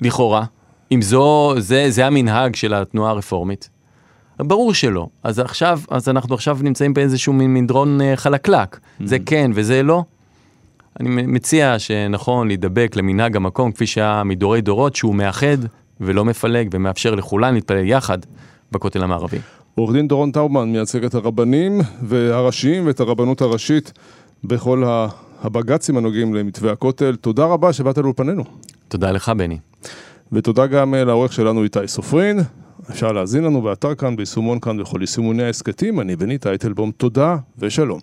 לכאורה. 0.00 0.44
אם 0.92 1.02
זו, 1.02 1.54
זה, 1.58 1.86
זה 1.88 2.06
המנהג 2.06 2.54
של 2.54 2.74
התנועה 2.74 3.10
הרפורמית. 3.10 3.70
ברור 4.38 4.74
שלא. 4.74 5.06
אז 5.22 5.38
עכשיו, 5.38 5.80
אז 5.90 6.08
אנחנו 6.08 6.34
עכשיו 6.34 6.58
נמצאים 6.62 6.94
באיזשהו 6.94 7.32
מין 7.32 7.54
מדרון 7.54 8.00
אה, 8.00 8.16
חלקלק. 8.16 8.74
Mm-hmm. 8.74 9.06
זה 9.06 9.16
כן 9.26 9.50
וזה 9.54 9.82
לא. 9.82 10.04
אני 11.00 11.08
מציע 11.08 11.78
שנכון 11.78 12.48
להידבק 12.48 12.96
למנהג 12.96 13.36
המקום, 13.36 13.72
כפי 13.72 13.86
שהיה 13.86 14.24
מדורי 14.24 14.60
דורות, 14.60 14.96
שהוא 14.96 15.14
מאחד 15.14 15.56
ולא 16.00 16.24
מפלג 16.24 16.68
ומאפשר 16.72 17.14
לכולם 17.14 17.54
להתפלל 17.54 17.84
יחד 17.84 18.18
בכותל 18.72 19.02
המערבי. 19.02 19.38
עורך 19.74 19.92
דין 19.92 20.08
דורון 20.08 20.30
טאובמן 20.30 20.72
מייצג 20.72 21.04
את 21.04 21.14
הרבנים 21.14 21.80
והראשיים 22.02 22.86
ואת 22.86 23.00
הרבנות 23.00 23.40
הראשית 23.40 23.92
בכל. 24.44 24.84
הבג"צים 25.44 25.96
הנוגעים 25.96 26.34
למתווה 26.34 26.72
הכותל. 26.72 27.16
תודה 27.16 27.44
רבה 27.44 27.72
שבאת 27.72 27.98
לאולפנינו. 27.98 28.44
תודה 28.88 29.10
לך, 29.10 29.28
בני. 29.28 29.58
ותודה 30.32 30.66
גם 30.66 30.94
אה, 30.94 31.04
לעורך 31.04 31.32
שלנו 31.32 31.64
איתי 31.64 31.78
סופרין. 31.86 32.40
אפשר 32.90 33.12
להאזין 33.12 33.44
לנו 33.44 33.62
באתר 33.62 33.94
כאן, 33.94 34.16
ביישומון 34.16 34.60
כאן 34.60 34.80
וכל 34.80 34.98
יישומוני 35.00 35.42
ההסכתים. 35.42 36.00
אני 36.00 36.16
בני 36.16 36.38
טייטלבום, 36.38 36.90
תודה 36.90 37.36
ושלום. 37.58 38.00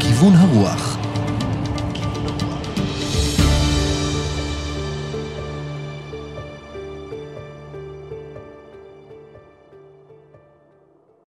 כיוון 0.00 0.32
הרוח 0.32 0.97